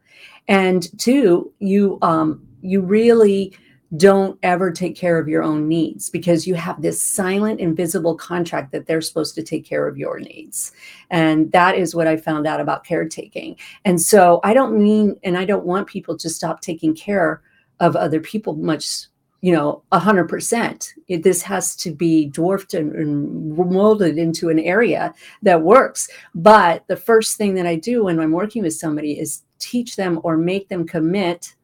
And 0.49 0.89
two 0.99 1.53
you 1.61 1.99
um 2.03 2.47
you 2.61 2.81
really 2.81 3.57
don't 3.97 4.39
ever 4.45 4.71
take 4.71 4.95
care 4.95 5.19
of 5.19 5.29
your 5.29 5.43
own 5.43 5.67
needs 5.67 6.11
because 6.11 6.47
you 6.47 6.55
have 6.55 6.81
this 6.81 7.03
silent 7.03 7.59
invisible 7.59 8.15
contract 8.15 8.71
that 8.71 8.87
they're 8.87 9.01
supposed 9.01 9.35
to 9.35 9.43
take 9.43 9.65
care 9.65 9.89
of 9.89 9.99
your 9.99 10.21
needs. 10.21 10.71
And 11.11 11.51
that 11.53 11.77
is 11.77 11.95
what 11.95 12.07
i 12.07 12.17
found 12.17 12.47
out 12.47 12.61
about 12.61 12.85
caretaking. 12.85 13.57
And 13.85 14.01
so 14.01 14.41
i 14.45 14.55
don't 14.55 14.79
mean 14.79 15.19
and 15.23 15.37
i 15.37 15.45
don't 15.45 15.65
want 15.65 15.87
people 15.89 16.17
to 16.19 16.29
stop 16.29 16.61
taking 16.61 16.95
care 16.95 17.43
of 17.81 17.97
other 17.97 18.21
people 18.21 18.55
much 18.55 19.07
you 19.41 19.53
know, 19.53 19.83
100%. 19.93 20.93
It, 21.09 21.23
this 21.23 21.43
has 21.43 21.75
to 21.77 21.93
be 21.93 22.27
dwarfed 22.27 22.75
and, 22.75 22.95
and, 22.95 23.57
molded 23.57 24.19
into 24.19 24.49
an 24.51 24.59
area 24.59 25.15
that 25.43 25.63
works. 25.63 26.09
But 26.35 26.87
the 26.89 26.97
first 26.97 27.37
thing 27.37 27.55
that 27.55 27.67
I 27.67 27.77
do 27.77 28.05
when 28.05 28.21
I'm 28.21 28.33
working 28.33 28.63
with 28.63 28.75
somebody 28.75 29.19
is 29.19 29.43
teach 29.59 29.97
them 29.97 30.21
or 30.25 30.37
make 30.37 30.69
them 30.69 30.87
commit 30.87 31.55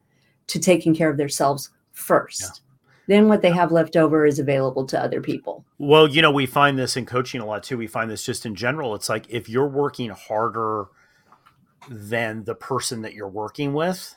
to 0.47 0.59
taking 0.59 0.95
care 0.95 1.09
of 1.09 1.17
themselves 1.17 1.69
first. 1.91 2.41
Yeah. 2.41 2.49
Then 3.07 3.29
what 3.29 3.41
they 3.41 3.51
have 3.51 3.71
left 3.71 3.95
over 3.95 4.25
is 4.25 4.37
available 4.37 4.85
to 4.87 5.01
other 5.01 5.21
people. 5.21 5.63
Well, 5.77 6.07
you 6.07 6.21
know, 6.21 6.31
we 6.31 6.45
find 6.45 6.77
this 6.77 6.97
in 6.97 7.05
coaching 7.05 7.39
a 7.39 7.45
lot 7.45 7.63
too. 7.63 7.77
We 7.77 7.87
find 7.87 8.11
this 8.11 8.23
just 8.23 8.45
in 8.45 8.53
general. 8.53 8.95
It's 8.95 9.07
like 9.07 9.25
if 9.29 9.47
you're 9.47 9.67
working 9.67 10.09
harder 10.09 10.87
than 11.89 12.43
the 12.43 12.55
person 12.55 13.01
that 13.03 13.13
you're 13.13 13.29
working 13.29 13.73
with, 13.73 14.13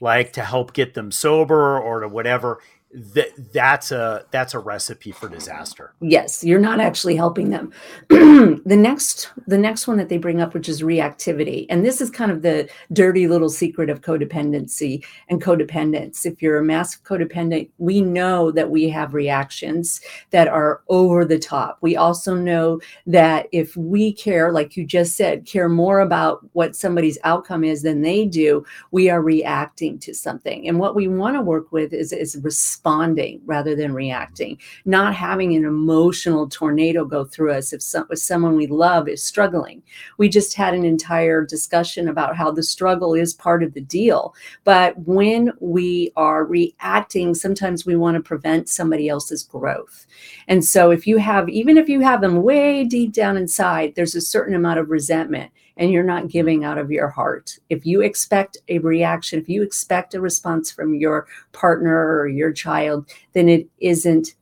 like 0.00 0.32
to 0.34 0.42
help 0.44 0.72
get 0.72 0.94
them 0.94 1.10
sober 1.12 1.78
or 1.78 2.00
to 2.00 2.08
whatever 2.08 2.60
that 2.92 3.28
that's 3.52 3.92
a 3.92 4.24
that's 4.32 4.52
a 4.52 4.58
recipe 4.58 5.12
for 5.12 5.28
disaster. 5.28 5.94
Yes 6.00 6.42
you're 6.42 6.58
not 6.58 6.80
actually 6.80 7.14
helping 7.14 7.50
them. 7.50 7.72
The 8.40 8.76
next 8.76 9.30
the 9.46 9.58
next 9.58 9.86
one 9.86 9.96
that 9.98 10.08
they 10.08 10.16
bring 10.16 10.40
up 10.40 10.54
which 10.54 10.68
is 10.68 10.82
reactivity 10.82 11.66
and 11.68 11.84
this 11.84 12.00
is 12.00 12.10
kind 12.10 12.30
of 12.30 12.42
the 12.42 12.68
dirty 12.92 13.28
little 13.28 13.48
secret 13.48 13.90
of 13.90 14.00
codependency 14.00 15.04
and 15.28 15.42
codependence. 15.42 16.24
If 16.24 16.40
you're 16.40 16.58
a 16.58 16.64
massive 16.64 17.04
codependent 17.04 17.68
we 17.78 18.00
know 18.00 18.50
that 18.50 18.70
we 18.70 18.88
have 18.88 19.14
reactions 19.14 20.00
that 20.30 20.48
are 20.48 20.82
over 20.88 21.24
the 21.24 21.38
top. 21.38 21.78
We 21.80 21.96
also 21.96 22.34
know 22.34 22.80
that 23.06 23.46
if 23.52 23.76
we 23.76 24.12
care 24.12 24.52
like 24.52 24.76
you 24.76 24.84
just 24.84 25.16
said 25.16 25.46
care 25.46 25.68
more 25.68 26.00
about 26.00 26.40
what 26.54 26.74
somebody's 26.74 27.18
outcome 27.24 27.62
is 27.62 27.82
than 27.82 28.02
they 28.02 28.26
do 28.26 28.64
we 28.90 29.10
are 29.10 29.22
reacting 29.22 29.98
to 30.00 30.14
something. 30.14 30.66
And 30.66 30.78
what 30.78 30.94
we 30.94 31.08
want 31.08 31.36
to 31.36 31.42
work 31.42 31.72
with 31.72 31.92
is 31.92 32.12
is 32.12 32.36
responding 32.80 33.42
rather 33.44 33.76
than 33.76 33.92
reacting, 33.92 34.56
not 34.86 35.14
having 35.14 35.54
an 35.54 35.66
emotional 35.66 36.48
tornado 36.48 37.04
go 37.04 37.24
through 37.24 37.52
us 37.52 37.74
if, 37.74 37.82
some, 37.82 38.06
if 38.10 38.18
someone 38.18 38.56
we 38.56 38.66
love 38.66 39.06
is 39.06 39.22
struggling. 39.22 39.82
We 40.16 40.30
just 40.30 40.54
had 40.54 40.72
an 40.72 40.84
entire 40.84 41.44
discussion 41.44 42.08
about 42.08 42.36
how 42.36 42.50
the 42.50 42.62
struggle 42.62 43.12
is 43.14 43.34
part 43.34 43.62
of 43.62 43.74
the 43.74 43.82
deal. 43.82 44.34
But 44.64 44.98
when 45.00 45.52
we 45.60 46.10
are 46.16 46.46
reacting, 46.46 47.34
sometimes 47.34 47.84
we 47.84 47.96
want 47.96 48.14
to 48.14 48.22
prevent 48.22 48.70
somebody 48.70 49.10
else's 49.10 49.42
growth. 49.42 50.06
And 50.48 50.64
so 50.64 50.90
if 50.90 51.06
you 51.06 51.18
have, 51.18 51.50
even 51.50 51.76
if 51.76 51.86
you 51.86 52.00
have 52.00 52.22
them 52.22 52.42
way 52.42 52.84
deep 52.84 53.12
down 53.12 53.36
inside, 53.36 53.94
there's 53.94 54.14
a 54.14 54.22
certain 54.22 54.54
amount 54.54 54.78
of 54.78 54.88
resentment 54.88 55.50
and 55.80 55.90
you're 55.90 56.04
not 56.04 56.28
giving 56.28 56.62
out 56.62 56.76
of 56.76 56.92
your 56.92 57.08
heart. 57.08 57.58
If 57.70 57.86
you 57.86 58.02
expect 58.02 58.58
a 58.68 58.78
reaction, 58.78 59.40
if 59.40 59.48
you 59.48 59.62
expect 59.62 60.14
a 60.14 60.20
response 60.20 60.70
from 60.70 60.94
your 60.94 61.26
partner 61.52 62.18
or 62.18 62.28
your 62.28 62.52
child, 62.52 63.08
then 63.32 63.48
it 63.48 63.66
isn't, 63.78 64.34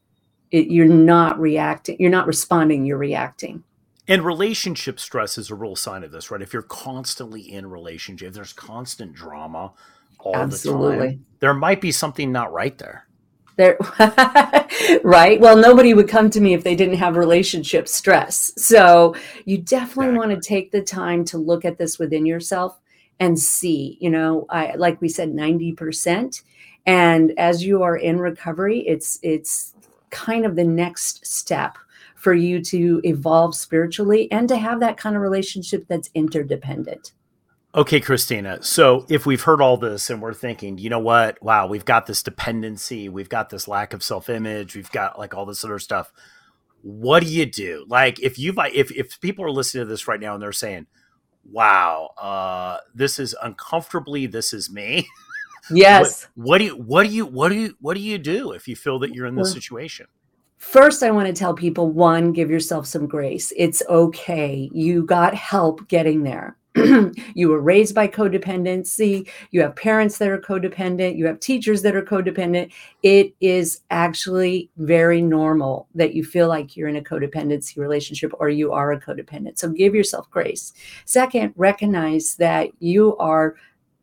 it, 0.51 0.66
you're 0.66 0.87
not 0.87 1.38
reacting, 1.38 1.96
you're 2.01 2.11
not 2.11 2.27
responding, 2.27 2.85
you're 2.85 2.98
reacting. 2.98 3.62
And 4.09 4.24
relationship 4.24 4.98
stress 4.98 5.38
is 5.38 5.51
a 5.51 5.55
real 5.55 5.77
sign 5.77 6.03
of 6.03 6.11
this, 6.11 6.31
right? 6.31 6.42
If 6.42 6.53
you're 6.53 6.62
constantly 6.62 7.42
in 7.42 7.70
relationship, 7.70 8.29
if 8.29 8.35
there's 8.35 8.53
constant 8.53 9.12
drama 9.12 9.72
all 10.18 10.35
Absolutely. 10.35 10.96
the 10.96 11.07
time, 11.12 11.27
there 11.38 11.55
might 11.55 11.81
be 11.81 11.92
something 11.92 12.33
not 12.33 12.53
right 12.53 12.77
there. 12.79 13.07
There, 13.59 13.77
right? 15.03 15.40
Well, 15.40 15.57
nobody 15.57 15.92
would 15.92 16.09
come 16.09 16.31
to 16.31 16.40
me 16.40 16.55
if 16.55 16.62
they 16.62 16.77
didn't 16.77 16.99
have 16.99 17.16
relationship 17.16 17.88
stress. 17.88 18.53
So 18.57 19.16
you 19.47 19.59
definitely 19.59 20.11
exactly. 20.11 20.18
want 20.18 20.31
to 20.31 20.49
take 20.49 20.71
the 20.71 20.81
time 20.81 21.25
to 21.27 21.38
look 21.38 21.64
at 21.64 21.77
this 21.77 21.99
within 21.99 22.25
yourself 22.25 22.79
and 23.18 23.37
see. 23.37 23.99
You 24.01 24.11
know, 24.11 24.47
I 24.49 24.77
like 24.77 25.01
we 25.01 25.09
said, 25.09 25.35
ninety 25.35 25.73
percent. 25.73 26.42
And 26.87 27.37
as 27.37 27.64
you 27.64 27.83
are 27.83 27.97
in 27.97 28.21
recovery, 28.21 28.87
it's 28.87 29.18
it's 29.25 29.75
kind 30.11 30.47
of 30.47 30.55
the 30.55 30.64
next 30.64 31.27
step 31.27 31.79
for 32.14 32.35
you 32.35 32.62
to 32.62 33.01
evolve 33.03 33.57
spiritually 33.57 34.31
and 34.31 34.49
to 34.49 34.57
have 34.57 34.79
that 34.79 34.97
kind 34.97 35.16
of 35.16 35.23
relationship 35.23 35.87
that's 35.88 36.11
interdependent. 36.14 37.12
Okay, 37.74 38.00
Kristina. 38.00 38.64
So 38.64 39.04
if 39.11 39.26
we've 39.26 39.42
heard 39.42 39.61
all 39.61 39.76
this 39.76 40.09
and 40.09 40.22
we're 40.22 40.33
thinking, 40.33 40.78
you 40.78 40.88
know 40.88 40.98
what? 40.98 41.42
Wow, 41.42 41.66
we've 41.66 41.85
got 41.85 42.07
this 42.07 42.22
dependency, 42.22 43.09
we've 43.09 43.28
got 43.28 43.50
this 43.50 43.68
lack 43.68 43.92
of 43.92 44.02
self-image, 44.02 44.74
we've 44.74 44.90
got 44.90 45.18
like 45.18 45.35
all 45.35 45.44
this 45.44 45.64
other 45.64 45.78
stuff. 45.78 46.11
What 46.81 47.22
do 47.22 47.28
you 47.28 47.44
do? 47.44 47.85
Like 47.87 48.20
if 48.20 48.38
you 48.38 48.54
if 48.72 48.90
if 48.92 49.20
people 49.20 49.44
are 49.44 49.50
listening 49.50 49.85
to 49.85 49.88
this 49.88 50.09
right 50.09 50.20
now 50.20 50.33
and 50.35 50.42
they're 50.42 50.52
saying, 50.52 50.87
"Wow, 51.50 52.11
uh, 52.16 52.78
this 52.94 53.18
is 53.18 53.35
uncomfortably 53.42 54.26
this 54.26 54.52
is 54.52 54.70
me." 54.70 55.07
Yes. 55.70 56.26
what, 56.35 56.46
what 56.46 56.59
do 56.59 56.64
you 56.64 56.76
what 56.76 57.02
do 57.02 57.11
you 57.11 57.26
what 57.26 57.48
do 57.50 57.54
you 57.57 57.74
what 57.81 57.94
do 57.94 58.00
you 58.00 58.16
do 58.16 58.52
if 58.52 58.68
you 58.68 58.74
feel 58.74 58.98
that 59.00 59.14
you're 59.14 59.26
in 59.26 59.35
this 59.35 59.52
situation? 59.52 60.07
First, 60.57 61.02
I 61.02 61.11
want 61.11 61.26
to 61.26 61.35
tell 61.35 61.52
people 61.52 61.90
one, 61.90 62.33
give 62.33 62.50
yourself 62.50 62.87
some 62.87 63.07
grace. 63.07 63.52
It's 63.54 63.83
okay. 63.88 64.70
You 64.72 65.04
got 65.04 65.35
help 65.35 65.87
getting 65.88 66.22
there. 66.22 66.57
you 67.35 67.49
were 67.49 67.61
raised 67.61 67.95
by 67.95 68.09
codependency. 68.09 69.29
You 69.51 69.62
have 69.62 69.77
parents 69.77 70.19
that 70.19 70.29
are 70.29 70.38
codependent. 70.38 71.17
You 71.17 71.27
have 71.27 71.41
teachers 71.41 71.83
that 71.83 71.97
are 71.97 72.03
codependent. 72.03 72.73
It 73.03 73.35
is 73.41 73.81
actually 73.91 74.71
very 74.77 75.23
normal 75.23 75.88
that 75.95 76.14
you 76.14 76.25
feel 76.25 76.49
like 76.49 76.77
you're 76.77 76.88
in 76.88 76.97
a 76.97 77.03
codependency 77.03 77.77
relationship 77.79 78.33
or 78.38 78.49
you 78.49 78.73
are 78.73 78.93
a 78.93 79.01
codependent. 79.01 79.59
So 79.59 79.71
give 79.71 79.95
yourself 79.95 80.31
grace. 80.31 80.73
Second, 81.05 81.53
recognize 81.57 82.35
that 82.37 82.71
you 82.81 83.17
are, 83.19 83.57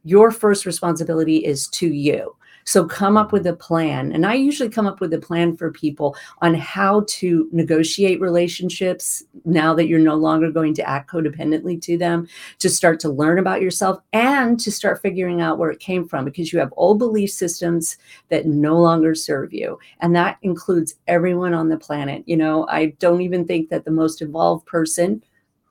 your 0.04 0.32
first 0.32 0.66
responsibility 0.66 1.38
is 1.38 1.68
to 1.70 1.88
you. 1.88 2.36
So 2.66 2.86
come 2.86 3.16
up 3.16 3.32
with 3.32 3.46
a 3.46 3.56
plan. 3.56 4.12
And 4.12 4.26
I 4.26 4.34
usually 4.34 4.70
come 4.70 4.88
up 4.88 5.00
with 5.00 5.14
a 5.14 5.20
plan 5.20 5.56
for 5.56 5.72
people 5.72 6.16
on 6.42 6.56
how 6.56 7.06
to 7.08 7.48
negotiate 7.52 8.20
relationships 8.20 9.24
now 9.46 9.74
that 9.76 9.88
you're 9.88 10.00
no 10.00 10.16
longer 10.16 10.52
going 10.52 10.74
to 10.76 10.90
act 10.90 11.10
codependently 11.10 11.82
to 11.84 11.98
them, 11.98 12.28
to 12.60 12.70
start 12.70 13.00
to 13.02 13.10
learn 13.10 13.38
about 13.38 13.62
yourself 13.62 14.00
and 14.14 14.60
to 14.60 14.72
start 14.72 15.02
figuring 15.02 15.42
out 15.42 15.60
where 15.60 15.72
it 15.72 15.80
came 15.80 16.08
from 16.08 16.26
because 16.26 16.52
you 16.52 16.60
have 16.60 16.74
old 16.76 16.98
belief 16.98 17.30
systems 17.30 17.98
that 18.30 18.48
no 18.48 18.78
longer 18.80 19.14
serve 19.14 19.54
you. 19.54 19.78
And 20.00 20.16
that 20.16 20.38
includes 20.42 20.96
everyone 21.08 21.54
on 21.54 21.70
the 21.70 21.78
planet. 21.78 22.24
You 22.26 22.38
know, 22.38 22.68
I 22.68 22.88
don't 23.00 23.22
even 23.22 23.46
think 23.46 23.70
that 23.70 23.86
the 23.86 23.92
most 23.92 24.22
evolved 24.22 24.66
person 24.66 25.22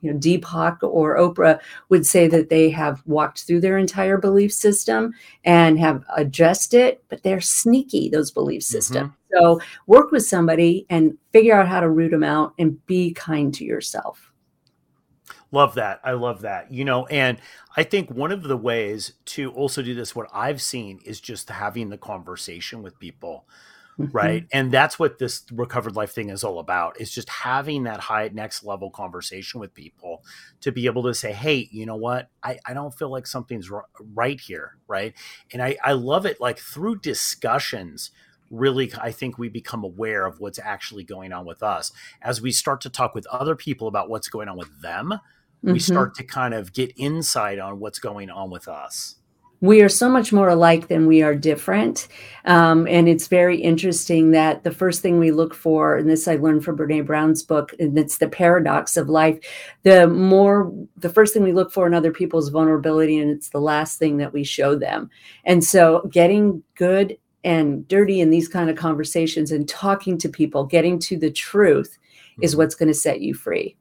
you 0.05 0.13
know, 0.13 0.19
Deepak 0.19 0.83
or 0.83 1.17
Oprah 1.17 1.59
would 1.89 2.05
say 2.05 2.27
that 2.27 2.49
they 2.49 2.69
have 2.69 3.01
walked 3.05 3.43
through 3.43 3.61
their 3.61 3.77
entire 3.77 4.17
belief 4.17 4.53
system 4.53 5.13
and 5.43 5.79
have 5.79 6.03
addressed 6.15 6.73
it, 6.73 7.03
but 7.09 7.23
they're 7.23 7.41
sneaky, 7.41 8.07
those 8.07 8.31
belief 8.31 8.61
mm-hmm. 8.61 8.77
systems. 8.77 9.09
Mm-hmm. 9.09 9.37
So 9.37 9.61
work 9.87 10.11
with 10.11 10.25
somebody 10.25 10.85
and 10.89 11.17
figure 11.33 11.55
out 11.55 11.67
how 11.67 11.79
to 11.79 11.89
root 11.89 12.11
them 12.11 12.23
out 12.23 12.53
and 12.59 12.85
be 12.85 13.13
kind 13.13 13.53
to 13.55 13.65
yourself. 13.65 14.31
Love 15.51 15.75
that. 15.75 16.01
I 16.03 16.11
love 16.11 16.41
that. 16.41 16.71
You 16.71 16.85
know, 16.85 17.05
and 17.07 17.39
I 17.75 17.83
think 17.83 18.11
one 18.11 18.31
of 18.31 18.43
the 18.43 18.57
ways 18.57 19.13
to 19.25 19.51
also 19.51 19.81
do 19.81 19.93
this, 19.93 20.15
what 20.15 20.29
I've 20.33 20.61
seen 20.61 20.99
is 21.03 21.19
just 21.19 21.49
having 21.49 21.89
the 21.89 21.97
conversation 21.97 22.83
with 22.83 22.99
people. 22.99 23.47
Right? 23.97 24.45
And 24.51 24.71
that's 24.71 24.99
what 24.99 25.19
this 25.19 25.43
recovered 25.51 25.95
life 25.95 26.11
thing 26.11 26.29
is 26.29 26.43
all 26.43 26.59
about 26.59 26.99
is 26.99 27.11
just 27.11 27.29
having 27.29 27.83
that 27.83 27.99
high 27.99 28.29
next 28.33 28.63
level 28.63 28.89
conversation 28.89 29.59
with 29.59 29.73
people 29.73 30.23
to 30.61 30.71
be 30.71 30.85
able 30.85 31.03
to 31.03 31.13
say 31.13 31.31
hey 31.31 31.67
you 31.71 31.85
know 31.85 31.95
what? 31.95 32.29
I, 32.43 32.59
I 32.65 32.73
don't 32.73 32.93
feel 32.93 33.09
like 33.09 33.27
something's 33.27 33.71
r- 33.71 33.85
right 34.13 34.39
here 34.39 34.77
right? 34.87 35.13
And 35.51 35.61
I, 35.61 35.77
I 35.83 35.93
love 35.93 36.25
it 36.25 36.41
like 36.41 36.59
through 36.59 36.99
discussions 36.99 38.11
really 38.51 38.91
i 39.01 39.11
think 39.11 39.39
we 39.39 39.49
become 39.49 39.83
aware 39.83 40.23
of 40.27 40.39
what's 40.39 40.59
actually 40.59 41.03
going 41.03 41.33
on 41.33 41.45
with 41.45 41.63
us. 41.63 41.91
As 42.21 42.41
we 42.41 42.51
start 42.51 42.79
to 42.81 42.89
talk 42.89 43.15
with 43.15 43.25
other 43.27 43.55
people 43.55 43.87
about 43.87 44.07
what's 44.07 44.29
going 44.29 44.47
on 44.47 44.57
with 44.57 44.81
them 44.81 45.09
mm-hmm. 45.09 45.73
we 45.73 45.79
start 45.79 46.13
to 46.15 46.23
kind 46.23 46.53
of 46.53 46.71
get 46.71 46.93
insight 46.95 47.57
on 47.57 47.79
what's 47.79 47.97
going 47.97 48.29
on 48.29 48.51
with 48.51 48.67
us 48.67 49.15
we 49.61 49.81
are 49.81 49.89
so 49.89 50.09
much 50.09 50.33
more 50.33 50.49
alike 50.49 50.87
than 50.87 51.07
we 51.07 51.21
are 51.21 51.35
different. 51.35 52.07
Um, 52.45 52.87
and 52.87 53.07
it's 53.07 53.27
very 53.27 53.59
interesting 53.59 54.31
that 54.31 54.63
the 54.63 54.71
first 54.71 55.01
thing 55.01 55.17
we 55.17 55.31
look 55.31 55.53
for, 55.53 55.97
and 55.97 56.09
this 56.09 56.27
I 56.27 56.35
learned 56.35 56.63
from 56.63 56.77
Brene 56.77 57.05
Brown's 57.05 57.41
book, 57.41 57.73
and 57.79 57.97
it's 57.97 58.17
the 58.17 58.29
paradox 58.29 58.97
of 58.97 59.09
life. 59.09 59.39
The 59.83 60.07
more, 60.07 60.71
the 60.97 61.09
first 61.09 61.33
thing 61.33 61.43
we 61.43 61.53
look 61.53 61.71
for 61.71 61.87
in 61.87 61.93
other 61.93 62.11
people's 62.11 62.49
vulnerability, 62.49 63.17
and 63.17 63.31
it's 63.31 63.49
the 63.49 63.61
last 63.61 63.97
thing 63.97 64.17
that 64.17 64.33
we 64.33 64.43
show 64.43 64.75
them. 64.75 65.09
And 65.45 65.63
so 65.63 66.07
getting 66.11 66.63
good 66.75 67.17
and 67.43 67.87
dirty 67.87 68.19
in 68.19 68.31
these 68.31 68.47
kind 68.47 68.69
of 68.69 68.75
conversations 68.75 69.51
and 69.51 69.69
talking 69.69 70.17
to 70.17 70.27
people, 70.27 70.65
getting 70.65 70.99
to 70.99 71.17
the 71.17 71.31
truth 71.31 71.97
mm-hmm. 71.97 72.43
is 72.43 72.55
what's 72.55 72.75
going 72.75 72.87
to 72.87 72.93
set 72.93 73.21
you 73.21 73.33
free. 73.33 73.77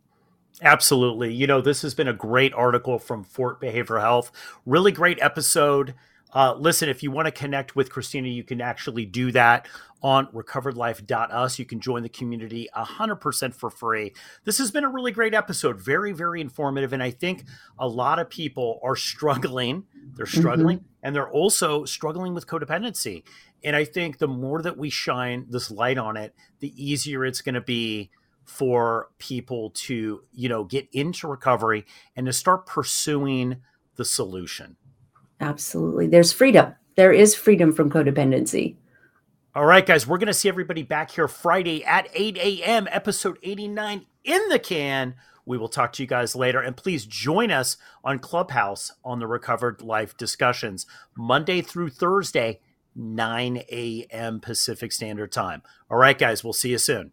Absolutely. 0.64 1.32
You 1.32 1.46
know, 1.46 1.60
this 1.60 1.82
has 1.82 1.94
been 1.94 2.08
a 2.08 2.14
great 2.14 2.54
article 2.54 2.98
from 2.98 3.22
Fort 3.22 3.60
Behavioral 3.60 4.00
Health. 4.00 4.32
Really 4.64 4.92
great 4.92 5.18
episode. 5.20 5.94
Uh, 6.32 6.54
listen, 6.58 6.88
if 6.88 7.02
you 7.02 7.10
want 7.10 7.26
to 7.26 7.30
connect 7.30 7.76
with 7.76 7.92
Kristina, 7.92 8.34
you 8.34 8.42
can 8.42 8.60
actually 8.60 9.04
do 9.04 9.30
that 9.32 9.68
on 10.02 10.26
recoveredlife.us. 10.28 11.58
You 11.58 11.64
can 11.64 11.80
join 11.80 12.02
the 12.02 12.08
community 12.08 12.68
100% 12.74 13.54
for 13.54 13.70
free. 13.70 14.14
This 14.44 14.58
has 14.58 14.70
been 14.70 14.84
a 14.84 14.88
really 14.88 15.12
great 15.12 15.32
episode, 15.32 15.80
very, 15.80 16.12
very 16.12 16.40
informative. 16.40 16.92
And 16.92 17.02
I 17.02 17.10
think 17.10 17.44
a 17.78 17.86
lot 17.86 18.18
of 18.18 18.28
people 18.28 18.80
are 18.82 18.96
struggling. 18.96 19.84
They're 20.16 20.26
mm-hmm. 20.26 20.40
struggling 20.40 20.78
mm-hmm. 20.78 20.86
and 21.02 21.14
they're 21.14 21.30
also 21.30 21.84
struggling 21.84 22.34
with 22.34 22.46
codependency. 22.46 23.22
And 23.62 23.76
I 23.76 23.84
think 23.84 24.18
the 24.18 24.28
more 24.28 24.60
that 24.62 24.76
we 24.76 24.90
shine 24.90 25.46
this 25.48 25.70
light 25.70 25.98
on 25.98 26.16
it, 26.16 26.34
the 26.60 26.72
easier 26.76 27.24
it's 27.24 27.42
going 27.42 27.54
to 27.54 27.60
be 27.60 28.10
for 28.44 29.08
people 29.18 29.70
to, 29.70 30.22
you 30.32 30.48
know, 30.48 30.64
get 30.64 30.88
into 30.92 31.26
recovery 31.26 31.84
and 32.16 32.26
to 32.26 32.32
start 32.32 32.66
pursuing 32.66 33.56
the 33.96 34.04
solution. 34.04 34.76
Absolutely. 35.40 36.06
There's 36.06 36.32
freedom. 36.32 36.74
There 36.96 37.12
is 37.12 37.34
freedom 37.34 37.72
from 37.72 37.90
codependency. 37.90 38.76
All 39.54 39.64
right, 39.64 39.86
guys, 39.86 40.06
we're 40.06 40.18
going 40.18 40.26
to 40.26 40.34
see 40.34 40.48
everybody 40.48 40.82
back 40.82 41.12
here 41.12 41.28
Friday 41.28 41.84
at 41.84 42.08
8 42.12 42.36
a.m., 42.38 42.88
episode 42.90 43.38
89 43.42 44.04
in 44.24 44.48
the 44.48 44.58
can. 44.58 45.14
We 45.46 45.58
will 45.58 45.68
talk 45.68 45.92
to 45.92 46.02
you 46.02 46.08
guys 46.08 46.34
later. 46.34 46.60
And 46.60 46.76
please 46.76 47.06
join 47.06 47.50
us 47.50 47.76
on 48.02 48.18
Clubhouse 48.18 48.90
on 49.04 49.20
the 49.20 49.26
Recovered 49.26 49.80
Life 49.82 50.16
discussions, 50.16 50.86
Monday 51.16 51.62
through 51.62 51.90
Thursday, 51.90 52.60
9 52.96 53.62
a.m. 53.70 54.40
Pacific 54.40 54.90
Standard 54.90 55.30
Time. 55.30 55.62
All 55.90 55.98
right, 55.98 56.18
guys, 56.18 56.42
we'll 56.42 56.52
see 56.52 56.70
you 56.70 56.78
soon. 56.78 57.12